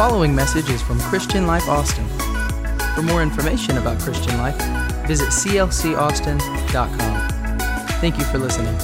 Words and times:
following 0.00 0.34
message 0.34 0.70
is 0.70 0.80
from 0.80 0.98
Christian 0.98 1.46
Life 1.46 1.68
Austin. 1.68 2.08
For 2.94 3.02
more 3.02 3.22
information 3.22 3.76
about 3.76 4.00
Christian 4.00 4.38
Life, 4.38 4.56
visit 5.06 5.28
clcaustin.com. 5.28 7.28
Thank 8.00 8.16
you 8.16 8.24
for 8.24 8.38
listening. 8.38 8.74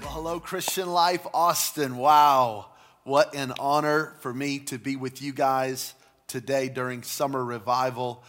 Well, 0.00 0.12
hello, 0.12 0.38
Christian 0.38 0.92
Life 0.92 1.26
Austin. 1.34 1.96
Wow, 1.96 2.66
what 3.02 3.34
an 3.34 3.52
honor 3.58 4.14
for 4.20 4.32
me 4.32 4.60
to 4.60 4.78
be 4.78 4.94
with 4.94 5.20
you 5.20 5.32
guys 5.32 5.94
today 6.28 6.68
during 6.68 7.02
summer 7.02 7.44
revival. 7.44 8.22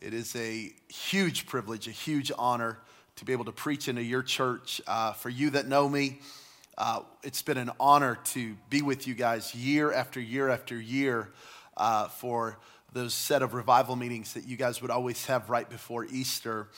It 0.00 0.14
is 0.14 0.36
a 0.36 0.72
huge 0.86 1.46
privilege, 1.46 1.88
a 1.88 1.90
huge 1.90 2.30
honor 2.38 2.78
to 3.16 3.24
be 3.24 3.32
able 3.32 3.46
to 3.46 3.52
preach 3.52 3.88
into 3.88 4.04
your 4.04 4.22
church. 4.22 4.80
Uh, 4.86 5.14
for 5.14 5.30
you 5.30 5.50
that 5.50 5.66
know 5.66 5.88
me, 5.88 6.20
uh, 6.78 7.00
it's 7.22 7.42
been 7.42 7.58
an 7.58 7.70
honor 7.78 8.18
to 8.24 8.56
be 8.70 8.80
with 8.80 9.06
you 9.06 9.14
guys 9.14 9.54
year 9.54 9.92
after 9.92 10.20
year 10.20 10.48
after 10.48 10.80
year 10.80 11.30
uh, 11.76 12.08
for 12.08 12.58
those 12.94 13.12
set 13.12 13.42
of 13.42 13.54
revival 13.54 13.94
meetings 13.94 14.34
that 14.34 14.46
you 14.46 14.56
guys 14.56 14.80
would 14.80 14.90
always 14.90 15.26
have 15.26 15.50
right 15.50 15.68
before 15.68 16.06
Easter. 16.06 16.68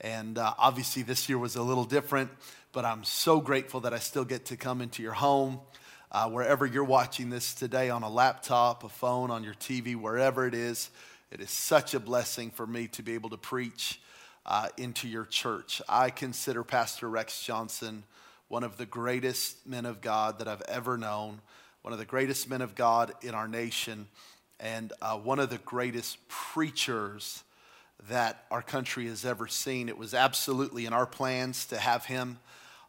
And 0.00 0.38
uh, 0.38 0.54
obviously, 0.58 1.02
this 1.02 1.28
year 1.28 1.38
was 1.38 1.56
a 1.56 1.62
little 1.62 1.84
different, 1.84 2.30
but 2.72 2.84
I'm 2.84 3.04
so 3.04 3.40
grateful 3.40 3.80
that 3.80 3.94
I 3.94 3.98
still 3.98 4.24
get 4.24 4.46
to 4.46 4.56
come 4.56 4.80
into 4.80 5.02
your 5.02 5.14
home. 5.14 5.60
Uh, 6.12 6.28
wherever 6.28 6.64
you're 6.64 6.84
watching 6.84 7.30
this 7.30 7.54
today 7.54 7.90
on 7.90 8.02
a 8.02 8.08
laptop, 8.08 8.84
a 8.84 8.88
phone, 8.88 9.30
on 9.30 9.44
your 9.44 9.54
TV, 9.54 9.96
wherever 9.96 10.46
it 10.46 10.54
is, 10.54 10.90
it 11.30 11.40
is 11.40 11.50
such 11.50 11.94
a 11.94 12.00
blessing 12.00 12.50
for 12.50 12.66
me 12.66 12.86
to 12.88 13.02
be 13.02 13.14
able 13.14 13.30
to 13.30 13.36
preach 13.36 14.00
uh, 14.46 14.68
into 14.78 15.08
your 15.08 15.24
church. 15.24 15.82
I 15.88 16.10
consider 16.10 16.64
Pastor 16.64 17.08
Rex 17.10 17.42
Johnson 17.42 18.04
one 18.48 18.64
of 18.64 18.78
the 18.78 18.86
greatest 18.86 19.66
men 19.66 19.84
of 19.84 20.00
God 20.00 20.38
that 20.38 20.48
I've 20.48 20.62
ever 20.62 20.96
known, 20.96 21.40
one 21.82 21.92
of 21.92 21.98
the 21.98 22.06
greatest 22.06 22.48
men 22.48 22.62
of 22.62 22.74
God 22.74 23.12
in 23.22 23.34
our 23.34 23.46
nation, 23.46 24.08
and 24.58 24.92
uh, 25.02 25.16
one 25.18 25.38
of 25.38 25.50
the 25.50 25.58
greatest 25.58 26.16
preachers 26.28 27.44
that 28.08 28.44
our 28.50 28.62
country 28.62 29.06
has 29.06 29.24
ever 29.24 29.46
seen. 29.46 29.88
It 29.88 29.98
was 29.98 30.14
absolutely 30.14 30.86
in 30.86 30.92
our 30.92 31.06
plans 31.06 31.66
to 31.66 31.78
have 31.78 32.06
him 32.06 32.38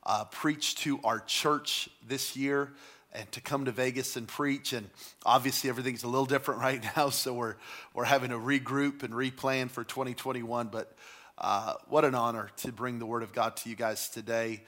uh, 0.06 0.26
preach 0.26 0.76
to 0.76 1.00
our 1.04 1.20
church 1.20 1.90
this 2.08 2.38
year 2.38 2.72
and 3.12 3.30
to 3.32 3.42
come 3.42 3.66
to 3.66 3.72
Vegas 3.72 4.16
and 4.16 4.28
preach. 4.28 4.72
And 4.72 4.90
obviously, 5.26 5.70
everything's 5.70 6.04
a 6.04 6.08
little 6.08 6.26
different 6.26 6.62
right 6.62 6.84
now, 6.96 7.10
so 7.10 7.34
we're, 7.34 7.56
we're 7.94 8.06
having 8.06 8.30
to 8.30 8.38
regroup 8.38 9.04
and 9.04 9.14
replan 9.14 9.70
for 9.70 9.84
2021. 9.84 10.68
But 10.68 10.96
uh, 11.38 11.74
what 11.90 12.06
an 12.06 12.16
honor 12.16 12.50
to 12.58 12.72
bring 12.72 13.00
the 13.00 13.06
Word 13.06 13.24
of 13.24 13.34
God 13.34 13.58
to 13.58 13.70
you 13.70 13.76
guys 13.76 14.10
today. 14.10 14.62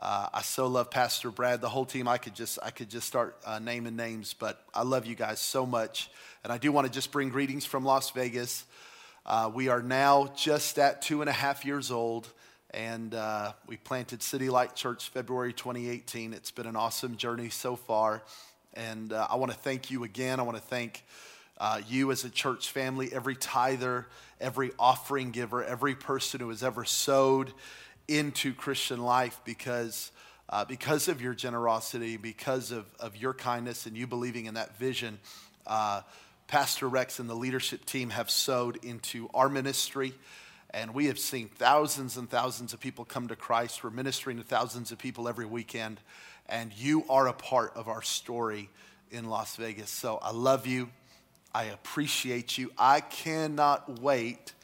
Uh, 0.00 0.28
I 0.32 0.42
so 0.42 0.68
love 0.68 0.92
Pastor 0.92 1.32
Brad, 1.32 1.60
the 1.60 1.68
whole 1.68 1.84
team. 1.84 2.06
I 2.06 2.18
could 2.18 2.34
just 2.34 2.60
I 2.62 2.70
could 2.70 2.88
just 2.88 3.04
start 3.04 3.36
uh, 3.44 3.58
naming 3.58 3.96
names, 3.96 4.32
but 4.32 4.62
I 4.72 4.82
love 4.82 5.06
you 5.06 5.16
guys 5.16 5.40
so 5.40 5.66
much, 5.66 6.08
and 6.44 6.52
I 6.52 6.58
do 6.58 6.70
want 6.70 6.86
to 6.86 6.92
just 6.92 7.10
bring 7.10 7.30
greetings 7.30 7.64
from 7.64 7.84
Las 7.84 8.10
Vegas. 8.12 8.64
Uh, 9.26 9.50
we 9.52 9.68
are 9.68 9.82
now 9.82 10.32
just 10.36 10.78
at 10.78 11.02
two 11.02 11.20
and 11.20 11.28
a 11.28 11.32
half 11.32 11.64
years 11.64 11.90
old, 11.90 12.28
and 12.70 13.12
uh, 13.12 13.52
we 13.66 13.76
planted 13.76 14.22
City 14.22 14.48
Light 14.48 14.76
Church 14.76 15.08
February 15.08 15.52
2018. 15.52 16.32
It's 16.32 16.52
been 16.52 16.66
an 16.66 16.76
awesome 16.76 17.16
journey 17.16 17.48
so 17.48 17.74
far, 17.74 18.22
and 18.74 19.12
uh, 19.12 19.26
I 19.28 19.34
want 19.34 19.50
to 19.50 19.58
thank 19.58 19.90
you 19.90 20.04
again. 20.04 20.38
I 20.38 20.44
want 20.44 20.56
to 20.56 20.62
thank. 20.62 21.04
Uh, 21.60 21.80
you 21.88 22.12
as 22.12 22.22
a 22.24 22.30
church 22.30 22.70
family, 22.70 23.12
every 23.12 23.34
tither, 23.34 24.06
every 24.40 24.70
offering 24.78 25.32
giver, 25.32 25.64
every 25.64 25.96
person 25.96 26.38
who 26.38 26.50
has 26.50 26.62
ever 26.62 26.84
sowed 26.84 27.52
into 28.08 28.54
Christian 28.54 29.00
life 29.02 29.40
because, 29.44 30.10
uh, 30.48 30.64
because 30.64 31.08
of 31.08 31.20
your 31.20 31.34
generosity, 31.34 32.16
because 32.16 32.72
of, 32.72 32.86
of 32.98 33.16
your 33.16 33.34
kindness, 33.34 33.86
and 33.86 33.96
you 33.96 34.06
believing 34.06 34.46
in 34.46 34.54
that 34.54 34.76
vision. 34.78 35.18
Uh, 35.66 36.00
Pastor 36.46 36.88
Rex 36.88 37.18
and 37.18 37.28
the 37.28 37.34
leadership 37.34 37.84
team 37.84 38.08
have 38.10 38.30
sowed 38.30 38.82
into 38.82 39.28
our 39.34 39.50
ministry, 39.50 40.14
and 40.70 40.94
we 40.94 41.06
have 41.06 41.18
seen 41.18 41.48
thousands 41.48 42.16
and 42.16 42.28
thousands 42.28 42.72
of 42.72 42.80
people 42.80 43.04
come 43.04 43.28
to 43.28 43.36
Christ. 43.36 43.84
We're 43.84 43.90
ministering 43.90 44.38
to 44.38 44.42
thousands 44.42 44.90
of 44.90 44.98
people 44.98 45.28
every 45.28 45.44
weekend, 45.44 46.00
and 46.48 46.72
you 46.72 47.04
are 47.10 47.28
a 47.28 47.34
part 47.34 47.76
of 47.76 47.86
our 47.86 48.00
story 48.00 48.70
in 49.10 49.28
Las 49.28 49.56
Vegas. 49.56 49.90
So 49.90 50.18
I 50.22 50.32
love 50.32 50.66
you. 50.66 50.88
I 51.54 51.64
appreciate 51.64 52.56
you. 52.56 52.70
I 52.78 53.00
cannot 53.00 54.00
wait 54.00 54.54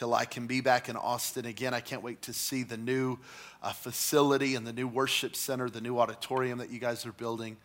till 0.00 0.14
I 0.14 0.24
can 0.24 0.46
be 0.46 0.62
back 0.62 0.88
in 0.88 0.96
Austin 0.96 1.44
again. 1.44 1.74
I 1.74 1.80
can't 1.80 2.02
wait 2.02 2.22
to 2.22 2.32
see 2.32 2.62
the 2.62 2.78
new 2.78 3.18
uh, 3.62 3.74
facility 3.74 4.54
and 4.54 4.66
the 4.66 4.72
new 4.72 4.88
worship 4.88 5.36
center, 5.36 5.68
the 5.68 5.82
new 5.82 5.98
auditorium 5.98 6.56
that 6.60 6.70
you 6.70 6.78
guys 6.78 7.04
are 7.04 7.12
building. 7.12 7.58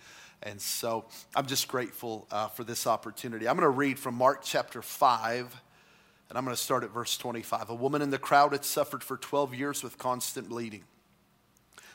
And 0.44 0.60
so 0.60 1.06
I'm 1.34 1.46
just 1.46 1.70
grateful 1.70 2.28
uh, 2.30 2.50
for 2.50 2.66
this 2.66 2.88
opportunity. 2.88 3.48
I'm 3.48 3.56
going 3.56 3.64
to 3.64 3.70
read 3.70 3.98
from 3.98 4.16
Mark 4.16 4.42
chapter 4.44 4.82
5, 4.82 5.62
and 6.28 6.38
I'm 6.38 6.44
going 6.44 6.54
to 6.54 6.62
start 6.62 6.84
at 6.84 6.90
verse 6.90 7.18
25. 7.18 7.70
A 7.70 7.74
woman 7.74 8.02
in 8.02 8.10
the 8.10 8.20
crowd 8.20 8.52
had 8.52 8.66
suffered 8.66 9.02
for 9.02 9.16
12 9.16 9.56
years 9.56 9.82
with 9.82 9.98
constant 9.98 10.50
bleeding. 10.50 10.84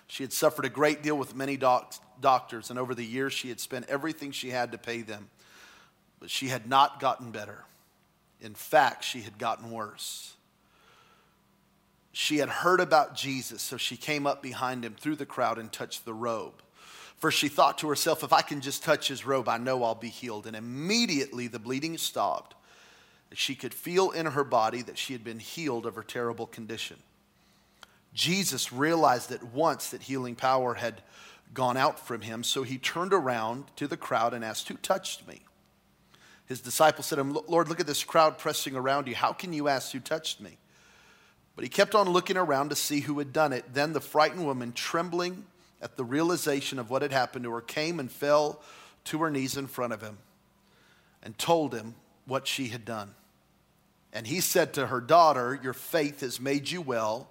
She 0.07 0.23
had 0.23 0.33
suffered 0.33 0.65
a 0.65 0.71
great 0.71 1.03
deal 1.03 1.19
with 1.19 1.37
many 1.37 1.59
doc- 1.59 1.97
doctors, 2.19 2.71
and 2.71 2.79
over 2.79 2.95
the 2.95 3.05
years 3.05 3.35
she 3.35 3.51
had 3.51 3.61
spent 3.61 3.91
everything 3.91 4.31
she 4.31 4.49
had 4.49 4.73
to 4.73 4.79
pay 4.79 5.03
them. 5.03 5.29
But 6.19 6.31
she 6.31 6.49
had 6.49 6.67
not 6.67 6.99
gotten 6.99 7.31
better. 7.31 7.67
In 8.41 8.55
fact, 8.55 9.05
she 9.05 9.21
had 9.21 9.39
gotten 9.39 9.71
worse. 9.71 10.35
She 12.13 12.39
had 12.39 12.49
heard 12.49 12.81
about 12.81 13.15
Jesus, 13.15 13.63
so 13.63 13.77
she 13.77 13.97
came 13.97 14.27
up 14.27 14.43
behind 14.43 14.85
him 14.85 14.97
through 14.99 15.17
the 15.17 15.27
crowd 15.27 15.59
and 15.59 15.71
touched 15.73 16.05
the 16.05 16.15
robe. 16.15 16.63
For 17.19 17.31
she 17.31 17.49
thought 17.49 17.79
to 17.79 17.89
herself, 17.89 18.25
if 18.25 18.33
I 18.33 18.41
can 18.41 18.61
just 18.61 18.83
touch 18.83 19.09
his 19.09 19.27
robe, 19.27 19.49
I 19.49 19.59
know 19.59 19.85
I'll 19.85 19.95
be 19.95 20.09
healed. 20.09 20.47
And 20.47 20.57
immediately 20.57 21.47
the 21.47 21.59
bleeding 21.59 21.99
stopped. 21.99 22.55
She 23.35 23.55
could 23.55 23.75
feel 23.75 24.11
in 24.11 24.27
her 24.27 24.43
body 24.43 24.83
that 24.83 24.99
she 24.99 25.13
had 25.13 25.23
been 25.23 25.39
healed 25.39 25.87
of 25.87 25.95
her 25.95 26.03
terrible 26.03 26.47
condition. 26.47 26.97
Jesus 28.13 28.73
realized 28.73 29.31
at 29.31 29.45
once 29.45 29.91
that 29.91 30.03
healing 30.03 30.35
power 30.35 30.75
had 30.75 31.03
gone 31.55 31.77
out 31.77 31.99
from 32.01 32.23
him, 32.23 32.43
so 32.43 32.63
he 32.63 32.79
turned 32.79 33.13
around 33.13 33.65
to 33.77 33.87
the 33.87 33.97
crowd 33.97 34.35
and 34.35 34.45
asked, 34.45 34.69
Who 34.69 34.75
touched 34.75 35.29
me? 35.29 35.43
His 36.51 36.61
disciples 36.61 37.07
said 37.07 37.15
to 37.15 37.21
him, 37.21 37.39
Lord, 37.47 37.69
look 37.69 37.79
at 37.79 37.87
this 37.87 38.03
crowd 38.03 38.37
pressing 38.37 38.75
around 38.75 39.07
you. 39.07 39.15
How 39.15 39.33
can 39.33 39.53
you 39.53 39.69
ask 39.69 39.93
who 39.93 40.01
touched 40.01 40.41
me? 40.41 40.59
But 41.55 41.63
he 41.63 41.69
kept 41.69 41.95
on 41.95 42.09
looking 42.09 42.37
around 42.37 42.71
to 42.71 42.75
see 42.75 42.99
who 42.99 43.21
had 43.21 43.33
done 43.33 43.53
it. 43.53 43.73
Then 43.73 43.93
the 43.93 44.01
frightened 44.01 44.45
woman, 44.45 44.73
trembling 44.73 45.45
at 45.81 45.97
the 45.97 46.03
realization 46.03 46.81
of 46.81 46.91
what 46.91 47.03
had 47.03 47.13
happened 47.13 47.45
to 47.45 47.53
her, 47.53 47.61
came 47.61 48.01
and 48.01 48.11
fell 48.11 48.61
to 49.05 49.23
her 49.23 49.31
knees 49.31 49.57
in 49.57 49.69
front 49.69 49.93
of 49.93 50.03
him 50.03 50.19
and 51.23 51.39
told 51.39 51.73
him 51.73 51.95
what 52.27 52.49
she 52.49 52.67
had 52.67 52.85
done. 52.85 53.15
And 54.13 54.27
he 54.27 54.41
said 54.41 54.73
to 54.73 54.89
her, 54.89 55.01
Daughter, 55.01 55.57
your 55.63 55.73
faith 55.73 56.19
has 56.19 56.41
made 56.41 56.69
you 56.69 56.81
well. 56.81 57.31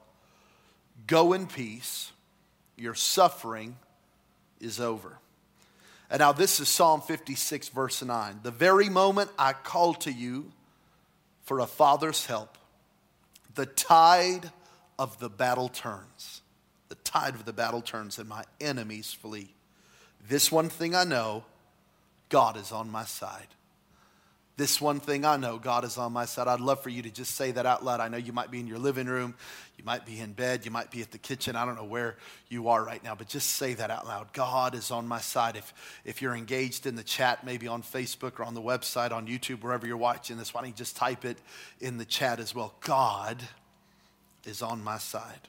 Go 1.07 1.33
in 1.33 1.45
peace. 1.45 2.13
Your 2.77 2.95
suffering 2.95 3.75
is 4.61 4.79
over. 4.79 5.19
And 6.09 6.19
now 6.19 6.31
this 6.31 6.59
is 6.59 6.67
Psalm 6.69 7.01
56, 7.01 7.69
verse 7.69 8.01
9. 8.01 8.39
The 8.41 8.51
very 8.51 8.89
moment 8.89 9.29
I 9.37 9.53
call 9.53 9.93
to 9.95 10.11
you 10.11 10.51
for 11.43 11.59
a 11.59 11.67
father's 11.67 12.25
help, 12.25 12.57
the 13.55 13.67
tide 13.67 14.51
of 14.97 15.19
the 15.19 15.29
battle 15.29 15.69
turns. 15.69 16.41
The 16.89 16.95
tide 16.95 17.35
of 17.35 17.45
the 17.45 17.53
battle 17.53 17.81
turns, 17.81 18.17
and 18.17 18.27
my 18.27 18.43
enemies 18.59 19.13
flee. 19.13 19.53
This 20.27 20.51
one 20.51 20.69
thing 20.69 20.95
I 20.95 21.03
know 21.03 21.45
God 22.29 22.57
is 22.57 22.71
on 22.71 22.89
my 22.89 23.05
side. 23.05 23.47
This 24.59 24.81
one 24.81 24.99
thing 24.99 25.23
I 25.23 25.37
know, 25.37 25.57
God 25.57 25.85
is 25.85 25.97
on 25.97 26.11
my 26.11 26.25
side. 26.25 26.49
I'd 26.49 26.59
love 26.59 26.83
for 26.83 26.89
you 26.89 27.01
to 27.03 27.09
just 27.09 27.35
say 27.35 27.51
that 27.51 27.65
out 27.65 27.85
loud. 27.85 28.01
I 28.01 28.09
know 28.09 28.17
you 28.17 28.33
might 28.33 28.51
be 28.51 28.59
in 28.59 28.67
your 28.67 28.77
living 28.77 29.07
room, 29.07 29.33
you 29.77 29.85
might 29.85 30.05
be 30.05 30.19
in 30.19 30.33
bed, 30.33 30.65
you 30.65 30.69
might 30.69 30.91
be 30.91 31.01
at 31.01 31.11
the 31.11 31.17
kitchen. 31.17 31.55
I 31.55 31.65
don't 31.65 31.77
know 31.77 31.85
where 31.85 32.17
you 32.49 32.67
are 32.67 32.83
right 32.83 33.01
now, 33.01 33.15
but 33.15 33.29
just 33.29 33.51
say 33.51 33.73
that 33.75 33.89
out 33.89 34.05
loud. 34.05 34.33
God 34.33 34.75
is 34.75 34.91
on 34.91 35.07
my 35.07 35.21
side. 35.21 35.55
If, 35.55 35.73
if 36.03 36.21
you're 36.21 36.35
engaged 36.35 36.85
in 36.85 36.97
the 36.97 37.03
chat, 37.03 37.45
maybe 37.45 37.69
on 37.69 37.81
Facebook 37.81 38.37
or 38.37 38.43
on 38.43 38.53
the 38.53 38.61
website, 38.61 39.13
on 39.13 39.27
YouTube, 39.27 39.63
wherever 39.63 39.87
you're 39.87 39.95
watching 39.95 40.35
this, 40.35 40.53
why 40.53 40.59
don't 40.59 40.71
you 40.71 40.75
just 40.75 40.97
type 40.97 41.23
it 41.23 41.37
in 41.79 41.97
the 41.97 42.03
chat 42.03 42.41
as 42.41 42.53
well? 42.53 42.73
God 42.81 43.41
is 44.43 44.61
on 44.61 44.83
my 44.83 44.97
side. 44.97 45.47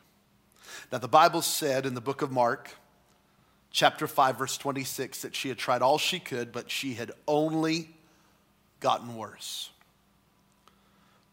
Now, 0.93 0.99
the 0.99 1.09
Bible 1.09 1.43
said 1.43 1.85
in 1.85 1.95
the 1.95 2.01
book 2.01 2.23
of 2.23 2.31
Mark, 2.31 2.71
chapter 3.73 4.07
5, 4.07 4.39
verse 4.39 4.57
26, 4.57 5.23
that 5.23 5.35
she 5.35 5.49
had 5.49 5.59
tried 5.59 5.83
all 5.83 5.99
she 5.99 6.21
could, 6.21 6.53
but 6.53 6.71
she 6.71 6.95
had 6.95 7.11
only 7.27 7.89
gotten 8.81 9.17
worse. 9.17 9.71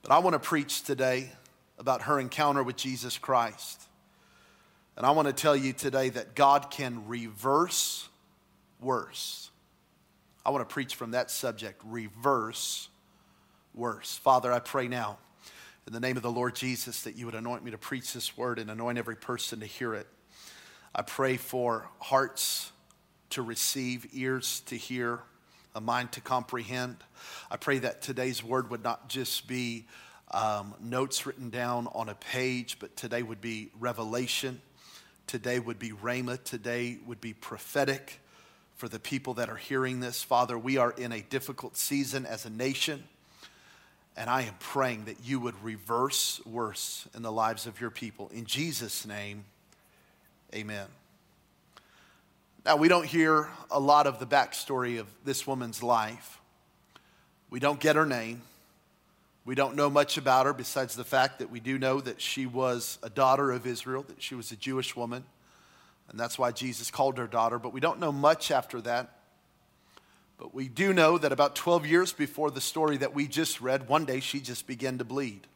But 0.01 0.11
I 0.11 0.19
want 0.19 0.33
to 0.33 0.39
preach 0.39 0.83
today 0.83 1.31
about 1.79 2.03
her 2.03 2.19
encounter 2.19 2.63
with 2.63 2.75
Jesus 2.75 3.17
Christ. 3.17 3.81
And 4.95 5.05
I 5.05 5.11
want 5.11 5.27
to 5.27 5.33
tell 5.33 5.55
you 5.55 5.73
today 5.73 6.09
that 6.09 6.35
God 6.35 6.71
can 6.71 7.07
reverse 7.07 8.09
worse. 8.81 9.49
I 10.45 10.49
want 10.49 10.67
to 10.67 10.73
preach 10.73 10.95
from 10.95 11.11
that 11.11 11.29
subject 11.29 11.81
reverse 11.85 12.89
worse. 13.73 14.17
Father, 14.17 14.51
I 14.51 14.59
pray 14.59 14.87
now 14.87 15.17
in 15.85 15.93
the 15.93 15.99
name 15.99 16.17
of 16.17 16.23
the 16.23 16.31
Lord 16.31 16.55
Jesus 16.55 17.03
that 17.03 17.15
you 17.15 17.25
would 17.25 17.35
anoint 17.35 17.63
me 17.63 17.71
to 17.71 17.77
preach 17.77 18.13
this 18.13 18.37
word 18.37 18.59
and 18.59 18.71
anoint 18.71 18.97
every 18.97 19.15
person 19.15 19.59
to 19.59 19.65
hear 19.65 19.93
it. 19.93 20.07
I 20.95 21.01
pray 21.01 21.37
for 21.37 21.89
hearts 21.99 22.71
to 23.31 23.41
receive, 23.41 24.07
ears 24.13 24.61
to 24.67 24.75
hear, 24.75 25.21
a 25.77 25.81
mind 25.81 26.11
to 26.13 26.21
comprehend. 26.21 26.97
I 27.51 27.57
pray 27.57 27.77
that 27.79 28.01
today's 28.01 28.43
word 28.43 28.71
would 28.71 28.83
not 28.83 29.09
just 29.09 29.47
be 29.47 29.85
um, 30.31 30.73
notes 30.81 31.25
written 31.25 31.51
down 31.51 31.87
on 31.93 32.09
a 32.09 32.15
page, 32.15 32.77
but 32.79 32.95
today 32.97 33.21
would 33.21 33.41
be 33.41 33.69
revelation. 33.79 34.59
Today 35.27 35.59
would 35.59 35.77
be 35.77 35.91
rhema. 35.91 36.43
Today 36.43 36.97
would 37.05 37.21
be 37.21 37.33
prophetic 37.33 38.19
for 38.75 38.89
the 38.89 38.99
people 38.99 39.35
that 39.35 39.49
are 39.49 39.55
hearing 39.55 39.99
this. 39.99 40.23
Father, 40.23 40.57
we 40.57 40.77
are 40.77 40.91
in 40.91 41.11
a 41.11 41.21
difficult 41.21 41.77
season 41.77 42.25
as 42.25 42.45
a 42.45 42.49
nation, 42.49 43.03
and 44.15 44.31
I 44.31 44.41
am 44.41 44.55
praying 44.59 45.05
that 45.05 45.17
you 45.23 45.39
would 45.39 45.63
reverse 45.63 46.41
worse 46.43 47.07
in 47.15 47.21
the 47.21 47.31
lives 47.31 47.67
of 47.67 47.79
your 47.79 47.91
people. 47.91 48.31
In 48.33 48.45
Jesus' 48.45 49.05
name, 49.05 49.45
amen. 50.55 50.87
Now, 52.67 52.75
we 52.75 52.89
don't 52.89 53.05
hear 53.05 53.47
a 53.71 53.79
lot 53.79 54.07
of 54.07 54.19
the 54.19 54.27
backstory 54.27 54.99
of 54.99 55.07
this 55.23 55.47
woman's 55.47 55.81
life. 55.81 56.41
We 57.49 57.61
don't 57.61 57.79
get 57.79 57.95
her 57.95 58.05
name. 58.05 58.41
We 59.45 59.55
don't 59.55 59.77
know 59.77 59.89
much 59.89 60.17
about 60.17 60.47
her 60.47 60.51
besides 60.51 60.93
the 60.93 61.05
fact 61.05 61.39
that 61.39 61.49
we 61.49 61.61
do 61.61 61.77
know 61.77 62.01
that 62.01 62.19
she 62.19 62.45
was 62.45 62.99
a 63.01 63.09
daughter 63.09 63.53
of 63.53 63.65
Israel, 63.65 64.03
that 64.09 64.21
she 64.21 64.35
was 64.35 64.51
a 64.51 64.57
Jewish 64.57 64.97
woman, 64.97 65.23
and 66.09 66.19
that's 66.19 66.37
why 66.37 66.51
Jesus 66.51 66.91
called 66.91 67.17
her 67.19 67.25
daughter. 67.25 67.57
But 67.57 67.71
we 67.71 67.79
don't 67.79 68.01
know 68.01 68.11
much 68.11 68.51
after 68.51 68.81
that. 68.81 69.11
But 70.37 70.53
we 70.53 70.67
do 70.67 70.91
know 70.91 71.17
that 71.17 71.31
about 71.31 71.55
12 71.55 71.85
years 71.85 72.11
before 72.11 72.51
the 72.51 72.59
story 72.59 72.97
that 72.97 73.15
we 73.15 73.29
just 73.29 73.61
read, 73.61 73.87
one 73.87 74.03
day 74.03 74.19
she 74.19 74.41
just 74.41 74.67
began 74.67 74.97
to 74.97 75.05
bleed. 75.05 75.47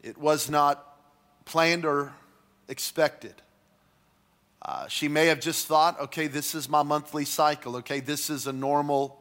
It 0.00 0.16
was 0.16 0.48
not 0.48 0.96
planned 1.44 1.84
or 1.84 2.12
expected. 2.68 3.34
Uh, 4.62 4.86
she 4.88 5.08
may 5.08 5.26
have 5.26 5.40
just 5.40 5.66
thought, 5.66 5.98
okay, 6.00 6.26
this 6.26 6.54
is 6.54 6.68
my 6.68 6.82
monthly 6.82 7.24
cycle. 7.24 7.76
Okay, 7.76 8.00
this 8.00 8.28
is 8.28 8.46
a 8.46 8.52
normal 8.52 9.18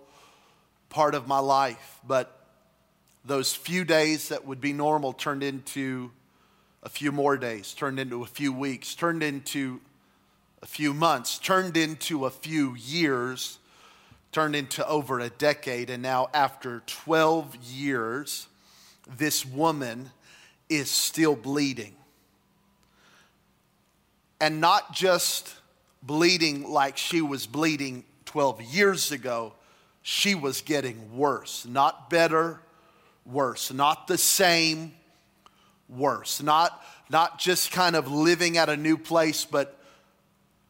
part 0.89 1.15
of 1.15 1.27
my 1.27 1.39
life. 1.39 1.99
But 2.05 2.39
those 3.23 3.53
few 3.53 3.85
days 3.85 4.29
that 4.29 4.45
would 4.45 4.59
be 4.59 4.73
normal 4.73 5.13
turned 5.13 5.43
into 5.43 6.11
a 6.83 6.89
few 6.89 7.11
more 7.11 7.37
days, 7.37 7.73
turned 7.73 7.99
into 7.99 8.23
a 8.23 8.27
few 8.27 8.51
weeks, 8.51 8.95
turned 8.95 9.23
into 9.23 9.79
a 10.61 10.65
few 10.65 10.93
months, 10.93 11.37
turned 11.37 11.77
into 11.77 12.25
a 12.25 12.29
few 12.29 12.75
years, 12.75 13.59
turned 14.31 14.55
into 14.55 14.85
over 14.87 15.19
a 15.19 15.29
decade. 15.29 15.89
And 15.89 16.03
now, 16.03 16.29
after 16.33 16.83
12 16.85 17.55
years, 17.55 18.47
this 19.17 19.45
woman 19.45 20.11
is 20.69 20.89
still 20.89 21.35
bleeding. 21.35 21.95
And 24.39 24.61
not 24.61 24.93
just 24.93 25.53
bleeding 26.01 26.69
like 26.69 26.97
she 26.97 27.21
was 27.21 27.45
bleeding 27.45 28.05
12 28.25 28.61
years 28.61 29.11
ago, 29.11 29.53
she 30.01 30.33
was 30.33 30.61
getting 30.61 31.17
worse, 31.17 31.65
not 31.65 32.09
better 32.09 32.61
worse. 33.25 33.71
Not 33.71 34.07
the 34.07 34.17
same, 34.17 34.93
worse. 35.87 36.41
Not, 36.41 36.81
not 37.09 37.39
just 37.39 37.71
kind 37.71 37.95
of 37.95 38.11
living 38.11 38.57
at 38.57 38.69
a 38.69 38.77
new 38.77 38.97
place, 38.97 39.45
but 39.45 39.77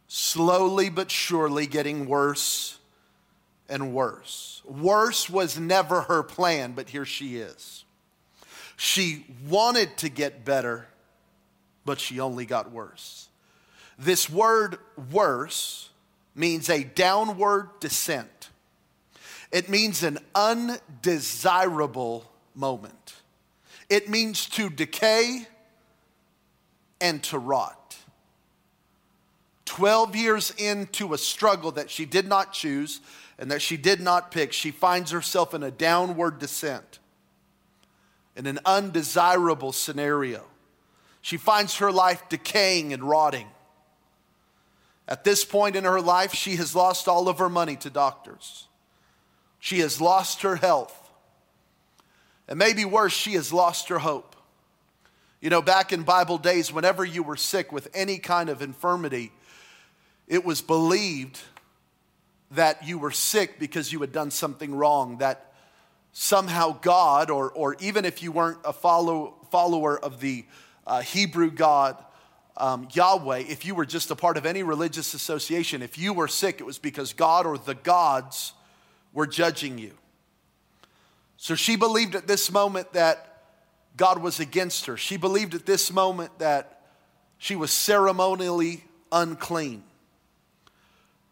slowly 0.08 0.90
but 0.90 1.12
surely 1.12 1.68
getting 1.68 2.08
worse 2.08 2.78
and 3.68 3.94
worse. 3.94 4.62
Worse 4.66 5.30
was 5.30 5.60
never 5.60 6.02
her 6.02 6.24
plan, 6.24 6.74
but 6.74 6.90
here 6.90 7.06
she 7.06 7.38
is. 7.38 7.86
She 8.76 9.26
wanted 9.48 9.98
to 9.98 10.10
get 10.10 10.46
better, 10.46 10.88
but 11.86 12.00
she 12.00 12.20
only 12.20 12.46
got 12.46 12.72
worse. 12.72 13.29
This 14.00 14.30
word 14.30 14.78
worse 15.12 15.90
means 16.34 16.70
a 16.70 16.86
downward 16.86 17.70
descent. 17.82 18.50
It 19.52 19.68
means 19.68 20.04
an 20.04 20.20
undesirable 20.34 22.32
moment. 22.56 23.16
It 23.90 24.08
means 24.08 24.46
to 24.52 24.70
decay 24.70 25.48
and 27.02 27.22
to 27.24 27.38
rot. 27.38 27.98
12 29.66 30.16
years 30.16 30.54
into 30.58 31.14
a 31.14 31.18
struggle 31.18 31.72
that 31.72 31.90
she 31.90 32.06
did 32.06 32.26
not 32.26 32.54
choose 32.54 33.02
and 33.38 33.52
that 33.52 33.62
she 33.62 33.76
did 33.76 34.00
not 34.00 34.32
pick, 34.32 34.54
she 34.54 34.72
finds 34.72 35.12
herself 35.12 35.54
in 35.54 35.62
a 35.62 35.72
downward 35.72 36.40
descent, 36.40 37.00
in 38.36 38.46
an 38.46 38.60
undesirable 38.66 39.72
scenario. 39.72 40.46
She 41.22 41.36
finds 41.38 41.78
her 41.78 41.92
life 41.92 42.30
decaying 42.30 42.94
and 42.94 43.04
rotting. 43.04 43.48
At 45.10 45.24
this 45.24 45.44
point 45.44 45.76
in 45.76 45.86
her 45.86 46.00
life, 46.00 46.36
she 46.36 46.56
has 46.58 46.76
lost 46.76 47.08
all 47.08 47.28
of 47.28 47.40
her 47.40 47.50
money 47.50 47.76
to 47.78 47.90
doctors. 47.90 48.68
She 49.60 49.80
has 49.80 50.00
lost 50.00 50.44
her 50.44 50.56
health. 50.56 50.96
And 52.48 52.60
maybe 52.60 52.86
worse, 52.86 53.12
she 53.12 53.34
has 53.34 53.52
lost 53.52 53.90
her 53.90 53.98
hope. 53.98 54.36
You 55.42 55.50
know, 55.50 55.64
back 55.64 55.92
in 55.92 56.04
Bible 56.04 56.38
days, 56.38 56.72
whenever 56.72 57.04
you 57.04 57.24
were 57.24 57.38
sick 57.38 57.72
with 57.72 57.90
any 57.96 58.20
kind 58.20 58.50
of 58.50 58.62
infirmity, 58.62 59.32
it 60.28 60.46
was 60.46 60.62
believed 60.62 61.40
that 62.52 62.86
you 62.88 63.00
were 63.00 63.12
sick 63.12 63.58
because 63.58 63.92
you 63.92 64.02
had 64.02 64.12
done 64.12 64.30
something 64.30 64.76
wrong, 64.76 65.18
that 65.18 65.54
somehow 66.12 66.78
God, 66.82 67.32
or, 67.32 67.52
or 67.52 67.76
even 67.80 68.06
if 68.06 68.22
you 68.22 68.32
weren't 68.32 68.60
a 68.64 68.74
follow, 68.74 69.34
follower 69.50 70.00
of 70.00 70.20
the 70.20 70.46
uh, 70.86 71.02
Hebrew 71.02 71.50
God, 71.50 72.04
um, 72.60 72.88
Yahweh, 72.92 73.40
if 73.48 73.66
you 73.66 73.74
were 73.74 73.86
just 73.86 74.12
a 74.12 74.16
part 74.16 74.38
of 74.38 74.46
any 74.46 74.64
religious 74.64 75.14
association, 75.14 75.82
if 75.82 75.98
you 75.98 76.14
were 76.14 76.28
sick, 76.28 76.60
it 76.60 76.66
was 76.66 76.78
because 76.78 77.14
God 77.14 77.46
or 77.46 77.58
the 77.58 77.76
gods 77.76 78.54
were 79.14 79.26
judging 79.26 79.78
you. 79.78 79.94
So 81.38 81.56
she 81.56 81.78
believed 81.78 82.16
at 82.16 82.28
this 82.28 82.52
moment 82.52 82.94
that 82.94 83.44
God 83.96 84.22
was 84.22 84.40
against 84.40 84.86
her. 84.88 84.98
She 84.98 85.18
believed 85.18 85.56
at 85.56 85.66
this 85.66 85.92
moment 85.92 86.38
that 86.40 86.82
she 87.38 87.56
was 87.56 87.72
ceremonially 87.72 88.84
unclean. 89.12 89.84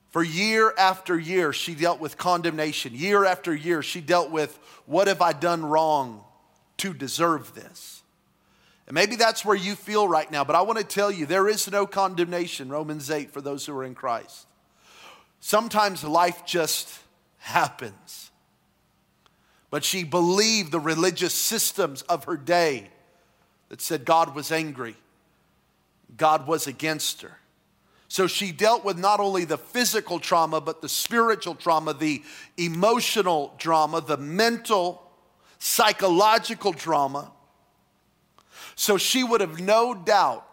For 0.09 0.23
year 0.23 0.73
after 0.77 1.19
year, 1.19 1.51
she 1.51 1.75
dealt 1.75 1.99
with 1.99 2.17
condemnation. 2.17 2.93
Year 2.95 3.25
after 3.25 3.53
year, 3.53 3.83
she 3.83 4.01
dealt 4.01 4.31
with 4.31 4.57
what 4.85 5.07
have 5.07 5.21
I 5.21 5.33
done 5.33 5.65
wrong 5.65 6.23
to 6.77 6.93
deserve 6.93 7.53
this? 7.53 7.96
And 8.87 8.95
maybe 8.95 9.17
that's 9.17 9.43
where 9.43 9.55
you 9.55 9.75
feel 9.75 10.07
right 10.07 10.31
now, 10.31 10.45
but 10.45 10.55
I 10.55 10.61
want 10.61 10.79
to 10.79 10.83
tell 10.83 11.11
you 11.11 11.25
there 11.25 11.49
is 11.49 11.69
no 11.69 11.85
condemnation, 11.85 12.69
Romans 12.69 13.11
8, 13.11 13.31
for 13.31 13.41
those 13.41 13.65
who 13.65 13.77
are 13.77 13.83
in 13.83 13.93
Christ. 13.93 14.47
Sometimes 15.41 16.03
life 16.03 16.45
just 16.45 16.99
happens. 17.39 18.31
But 19.69 19.83
she 19.83 20.05
believed 20.05 20.71
the 20.71 20.79
religious 20.79 21.33
systems 21.33 22.01
of 22.03 22.23
her 22.23 22.37
day 22.37 22.89
that 23.69 23.81
said 23.81 24.05
God 24.05 24.33
was 24.33 24.51
angry, 24.51 24.95
God 26.15 26.47
was 26.47 26.67
against 26.67 27.21
her. 27.21 27.37
So 28.09 28.25
she 28.25 28.53
dealt 28.53 28.85
with 28.85 28.97
not 28.97 29.19
only 29.19 29.43
the 29.43 29.57
physical 29.57 30.19
trauma, 30.19 30.61
but 30.61 30.81
the 30.81 30.87
spiritual 30.87 31.55
trauma, 31.55 31.93
the 31.93 32.23
emotional 32.55 33.53
drama, 33.57 33.99
the 33.99 34.15
mental, 34.15 35.03
psychological 35.59 36.71
trauma. 36.71 37.31
So 38.77 38.97
she 38.97 39.23
would 39.23 39.41
have 39.41 39.59
no 39.59 39.95
doubt 39.95 40.47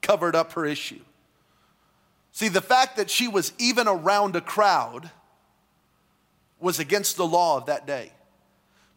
covered 0.00 0.34
up 0.34 0.54
her 0.54 0.64
issue. 0.64 1.00
See, 2.32 2.48
the 2.48 2.62
fact 2.62 2.96
that 2.96 3.10
she 3.10 3.28
was 3.28 3.52
even 3.58 3.86
around 3.86 4.34
a 4.34 4.40
crowd 4.40 5.10
was 6.58 6.80
against 6.80 7.18
the 7.18 7.26
law 7.26 7.58
of 7.58 7.66
that 7.66 7.86
day. 7.86 8.12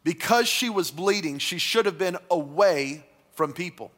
Because 0.04 0.48
she 0.48 0.70
was 0.70 0.92
bleeding, 0.92 1.38
she 1.40 1.58
should 1.58 1.86
have 1.86 1.98
been 1.98 2.18
away 2.32 3.06
from 3.34 3.52
people. 3.52 3.92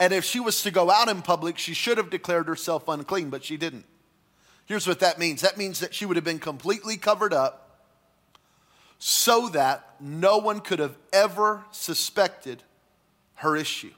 And 0.00 0.14
if 0.14 0.24
she 0.24 0.40
was 0.40 0.62
to 0.62 0.70
go 0.70 0.90
out 0.90 1.08
in 1.08 1.20
public, 1.20 1.58
she 1.58 1.74
should 1.74 1.98
have 1.98 2.08
declared 2.08 2.48
herself 2.48 2.88
unclean, 2.88 3.28
but 3.28 3.44
she 3.44 3.58
didn't. 3.58 3.84
Here's 4.64 4.86
what 4.86 5.00
that 5.00 5.18
means 5.18 5.42
that 5.42 5.58
means 5.58 5.80
that 5.80 5.94
she 5.94 6.06
would 6.06 6.16
have 6.16 6.24
been 6.24 6.38
completely 6.38 6.96
covered 6.96 7.34
up 7.34 7.82
so 8.98 9.50
that 9.50 9.96
no 10.00 10.38
one 10.38 10.60
could 10.60 10.78
have 10.78 10.96
ever 11.12 11.66
suspected 11.72 12.62
her 13.36 13.56
issue. 13.56 13.92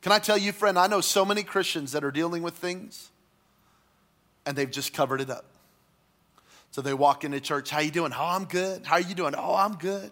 Can 0.00 0.12
I 0.12 0.18
tell 0.18 0.38
you, 0.38 0.52
friend, 0.52 0.78
I 0.78 0.86
know 0.86 1.00
so 1.00 1.24
many 1.24 1.42
Christians 1.42 1.92
that 1.92 2.02
are 2.04 2.10
dealing 2.10 2.42
with 2.42 2.54
things 2.54 3.10
and 4.44 4.56
they've 4.56 4.70
just 4.70 4.92
covered 4.92 5.20
it 5.20 5.30
up. 5.30 5.44
So 6.70 6.80
they 6.80 6.94
walk 6.94 7.24
into 7.24 7.40
church. 7.40 7.70
How 7.70 7.80
you 7.80 7.90
doing? 7.90 8.12
Oh, 8.16 8.24
I'm 8.24 8.44
good. 8.44 8.86
How 8.86 8.96
are 8.96 9.00
you 9.00 9.14
doing? 9.14 9.34
Oh, 9.36 9.54
I'm 9.54 9.76
good. 9.76 10.10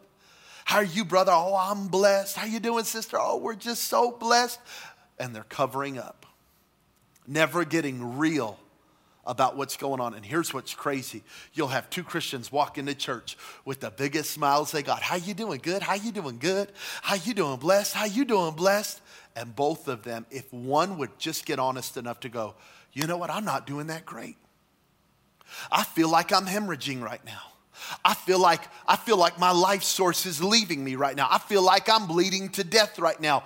How 0.65 0.79
are 0.79 0.85
you, 0.85 1.05
brother? 1.05 1.33
Oh, 1.33 1.57
I'm 1.57 1.89
blessed. 1.89 2.37
How 2.37 2.47
you 2.47 2.61
doing, 2.61 2.85
sister? 2.85 3.17
Oh, 3.19 3.39
we're 3.39 3.55
just 3.55 3.85
so 3.85 4.13
blessed. 4.13 4.61
And 5.19 5.35
they're 5.35 5.43
covering 5.45 5.99
up, 5.99 6.27
never 7.27 7.65
getting 7.65 8.19
real 8.19 8.59
about 9.27 9.57
what's 9.57 9.77
going 9.77 10.01
on. 10.01 10.15
And 10.15 10.25
here's 10.25 10.53
what's 10.55 10.75
crazy. 10.75 11.23
You'll 11.53 11.69
have 11.69 11.91
two 11.91 12.03
Christians 12.03 12.51
walk 12.51 12.79
into 12.79 12.95
church 12.95 13.37
with 13.65 13.81
the 13.81 13.91
biggest 13.91 14.31
smiles 14.31 14.73
they 14.73 14.83
got. 14.83 15.03
How 15.03 15.17
you 15.17 15.35
doing? 15.35 15.61
Good. 15.63 15.83
How 15.83 15.95
you 15.95 16.13
doing? 16.13 16.39
Good. 16.39 16.73
How 17.03 17.17
you 17.17 17.35
doing? 17.35 17.59
Blessed. 17.59 17.95
How 17.95 18.07
you 18.07 18.25
doing? 18.25 18.55
Blessed. 18.55 19.01
And 19.37 19.55
both 19.55 19.89
of 19.89 20.03
them, 20.03 20.27
if 20.31 20.53
one 20.53 20.99
would 20.99 21.19
just 21.19 21.47
get 21.47 21.59
honest 21.59 21.97
enough 21.97 22.21
to 22.21 22.29
go, 22.29 22.55
you 22.93 23.07
know 23.07 23.17
what? 23.17 23.31
I'm 23.31 23.45
not 23.45 23.67
doing 23.67 23.89
that 23.89 24.05
great. 24.05 24.37
I 25.71 25.85
feel 25.85 26.09
like 26.09 26.33
I'm 26.33 26.47
hemorrhaging 26.47 27.03
right 27.03 27.25
now. 27.25 27.41
I 28.05 28.15
feel 28.15 28.39
like 28.39 28.61
I 28.87 28.97
feel 28.97 29.17
like 29.17 29.39
my 29.39 29.53
life 29.53 29.83
source 29.83 30.27
is 30.27 30.43
leaving 30.43 30.85
me 30.85 30.97
right 30.97 31.17
now. 31.17 31.29
I 31.31 31.39
feel 31.39 31.63
like 31.63 31.89
I'm 31.89 32.07
bleeding 32.07 32.51
to 32.51 32.65
death 32.65 32.99
right 32.99 33.19
now. 33.21 33.45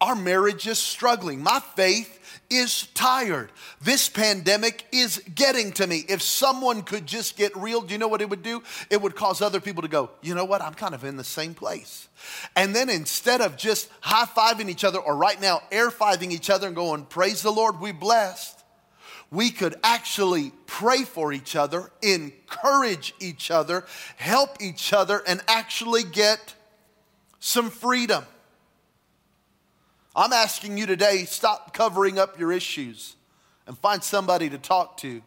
Our 0.00 0.16
marriage 0.16 0.66
is 0.66 0.78
struggling. 0.78 1.40
My 1.42 1.60
faith 1.76 2.15
is 2.50 2.86
tired. 2.94 3.50
This 3.80 4.08
pandemic 4.08 4.86
is 4.92 5.22
getting 5.34 5.72
to 5.72 5.86
me. 5.86 6.04
If 6.08 6.22
someone 6.22 6.82
could 6.82 7.06
just 7.06 7.36
get 7.36 7.56
real, 7.56 7.80
do 7.80 7.92
you 7.92 7.98
know 7.98 8.08
what 8.08 8.22
it 8.22 8.30
would 8.30 8.42
do? 8.42 8.62
It 8.90 9.00
would 9.00 9.14
cause 9.16 9.42
other 9.42 9.60
people 9.60 9.82
to 9.82 9.88
go, 9.88 10.10
you 10.22 10.34
know 10.34 10.44
what? 10.44 10.62
I'm 10.62 10.74
kind 10.74 10.94
of 10.94 11.04
in 11.04 11.16
the 11.16 11.24
same 11.24 11.54
place. 11.54 12.08
And 12.54 12.74
then 12.74 12.88
instead 12.88 13.40
of 13.40 13.56
just 13.56 13.88
high 14.00 14.26
fiving 14.26 14.68
each 14.68 14.84
other 14.84 14.98
or 14.98 15.16
right 15.16 15.40
now 15.40 15.62
air 15.70 15.90
fiving 15.90 16.30
each 16.30 16.50
other 16.50 16.66
and 16.66 16.76
going, 16.76 17.04
praise 17.06 17.42
the 17.42 17.52
Lord, 17.52 17.80
we 17.80 17.92
blessed 17.92 18.56
we 19.30 19.50
could 19.50 19.74
actually 19.82 20.52
pray 20.66 21.02
for 21.02 21.32
each 21.32 21.56
other, 21.56 21.90
encourage 22.02 23.14
each 23.20 23.50
other, 23.50 23.84
help 24.16 24.62
each 24.62 24.92
other, 24.92 25.22
and 25.26 25.42
actually 25.48 26.04
get 26.04 26.54
some 27.40 27.70
freedom. 27.70 28.24
I'm 30.16 30.32
asking 30.32 30.78
you 30.78 30.86
today 30.86 31.26
stop 31.26 31.74
covering 31.74 32.18
up 32.18 32.40
your 32.40 32.50
issues 32.50 33.14
and 33.66 33.76
find 33.76 34.02
somebody 34.02 34.48
to 34.48 34.56
talk 34.56 34.96
to. 34.98 35.22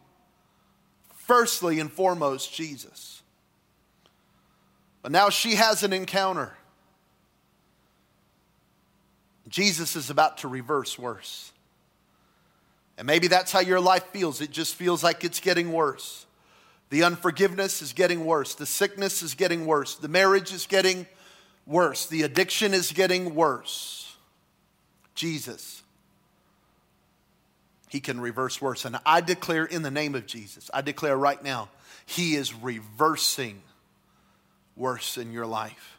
Firstly 1.14 1.78
and 1.78 1.90
foremost, 1.90 2.52
Jesus. 2.52 3.22
But 5.00 5.12
now 5.12 5.30
she 5.30 5.54
has 5.54 5.84
an 5.84 5.92
encounter. 5.92 6.52
Jesus 9.48 9.94
is 9.94 10.10
about 10.10 10.38
to 10.38 10.48
reverse 10.48 10.98
worse. 10.98 11.52
And 12.98 13.06
maybe 13.06 13.28
that's 13.28 13.52
how 13.52 13.60
your 13.60 13.80
life 13.80 14.04
feels. 14.08 14.40
It 14.40 14.50
just 14.50 14.74
feels 14.74 15.02
like 15.04 15.24
it's 15.24 15.40
getting 15.40 15.72
worse. 15.72 16.26
The 16.90 17.04
unforgiveness 17.04 17.80
is 17.80 17.92
getting 17.92 18.26
worse. 18.26 18.56
The 18.56 18.66
sickness 18.66 19.22
is 19.22 19.34
getting 19.34 19.66
worse. 19.66 19.94
The 19.94 20.08
marriage 20.08 20.52
is 20.52 20.66
getting 20.66 21.06
worse. 21.64 22.06
The 22.06 22.22
addiction 22.22 22.74
is 22.74 22.90
getting 22.92 23.34
worse. 23.34 23.99
Jesus, 25.20 25.82
He 27.90 28.00
can 28.00 28.18
reverse 28.22 28.58
worse. 28.58 28.86
And 28.86 28.96
I 29.04 29.20
declare 29.20 29.66
in 29.66 29.82
the 29.82 29.90
name 29.90 30.14
of 30.14 30.26
Jesus, 30.26 30.70
I 30.72 30.80
declare 30.80 31.14
right 31.14 31.42
now, 31.44 31.68
He 32.06 32.36
is 32.36 32.54
reversing 32.54 33.60
worse 34.76 35.18
in 35.18 35.30
your 35.30 35.44
life. 35.44 35.98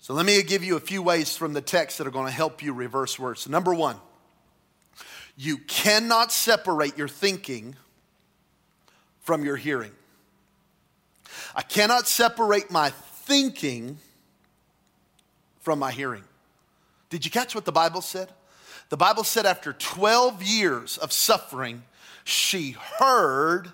So 0.00 0.14
let 0.14 0.24
me 0.24 0.42
give 0.42 0.64
you 0.64 0.76
a 0.76 0.80
few 0.80 1.02
ways 1.02 1.36
from 1.36 1.52
the 1.52 1.60
text 1.60 1.98
that 1.98 2.06
are 2.06 2.10
going 2.10 2.24
to 2.24 2.32
help 2.32 2.62
you 2.62 2.72
reverse 2.72 3.18
worse. 3.18 3.46
Number 3.46 3.74
one, 3.74 3.96
you 5.36 5.58
cannot 5.58 6.32
separate 6.32 6.96
your 6.96 7.08
thinking 7.08 7.76
from 9.20 9.44
your 9.44 9.56
hearing. 9.56 9.92
I 11.54 11.60
cannot 11.60 12.08
separate 12.08 12.70
my 12.70 12.88
thinking 12.88 13.98
from 15.60 15.78
my 15.78 15.92
hearing. 15.92 16.24
Did 17.14 17.24
you 17.24 17.30
catch 17.30 17.54
what 17.54 17.64
the 17.64 17.70
Bible 17.70 18.00
said? 18.00 18.32
The 18.88 18.96
Bible 18.96 19.22
said 19.22 19.46
after 19.46 19.72
12 19.72 20.42
years 20.42 20.98
of 20.98 21.12
suffering, 21.12 21.84
she 22.24 22.72
heard 22.72 23.70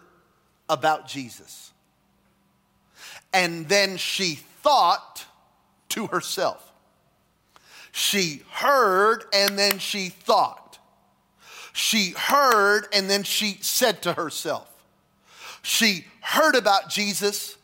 about 0.68 1.08
Jesus. 1.08 1.72
And 3.32 3.66
then 3.66 3.96
she 3.96 4.34
thought 4.34 5.24
to 5.88 6.08
herself. 6.08 6.70
She 7.92 8.42
heard 8.50 9.24
and 9.32 9.58
then 9.58 9.78
she 9.78 10.10
thought. 10.10 10.78
She 11.72 12.10
heard 12.10 12.88
and 12.92 13.08
then 13.08 13.22
she 13.22 13.56
said 13.62 14.02
to 14.02 14.12
herself. 14.12 14.68
She 15.62 16.04
heard 16.20 16.56
about 16.56 16.90
Jesus 16.90 17.56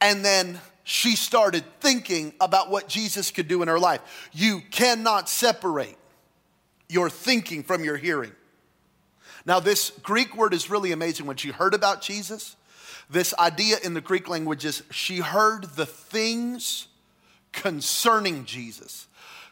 and 0.00 0.24
then 0.24 0.60
she 0.84 1.16
started 1.16 1.64
thinking 1.80 2.34
about 2.40 2.70
what 2.70 2.88
Jesus 2.88 3.30
could 3.30 3.48
do 3.48 3.62
in 3.62 3.68
her 3.68 3.78
life. 3.78 4.30
You 4.32 4.60
cannot 4.70 5.28
separate 5.28 5.96
your 6.88 7.10
thinking 7.10 7.62
from 7.62 7.82
your 7.82 7.96
hearing. 7.96 8.32
Now, 9.46 9.60
this 9.60 9.90
Greek 10.02 10.36
word 10.36 10.54
is 10.54 10.70
really 10.70 10.92
amazing. 10.92 11.26
When 11.26 11.36
she 11.36 11.48
heard 11.50 11.74
about 11.74 12.00
Jesus, 12.00 12.56
this 13.10 13.34
idea 13.38 13.76
in 13.82 13.94
the 13.94 14.00
Greek 14.00 14.28
language 14.28 14.64
is 14.64 14.82
she 14.90 15.18
heard 15.18 15.64
the 15.76 15.86
things 15.86 16.88
concerning 17.52 18.44
Jesus 18.44 19.06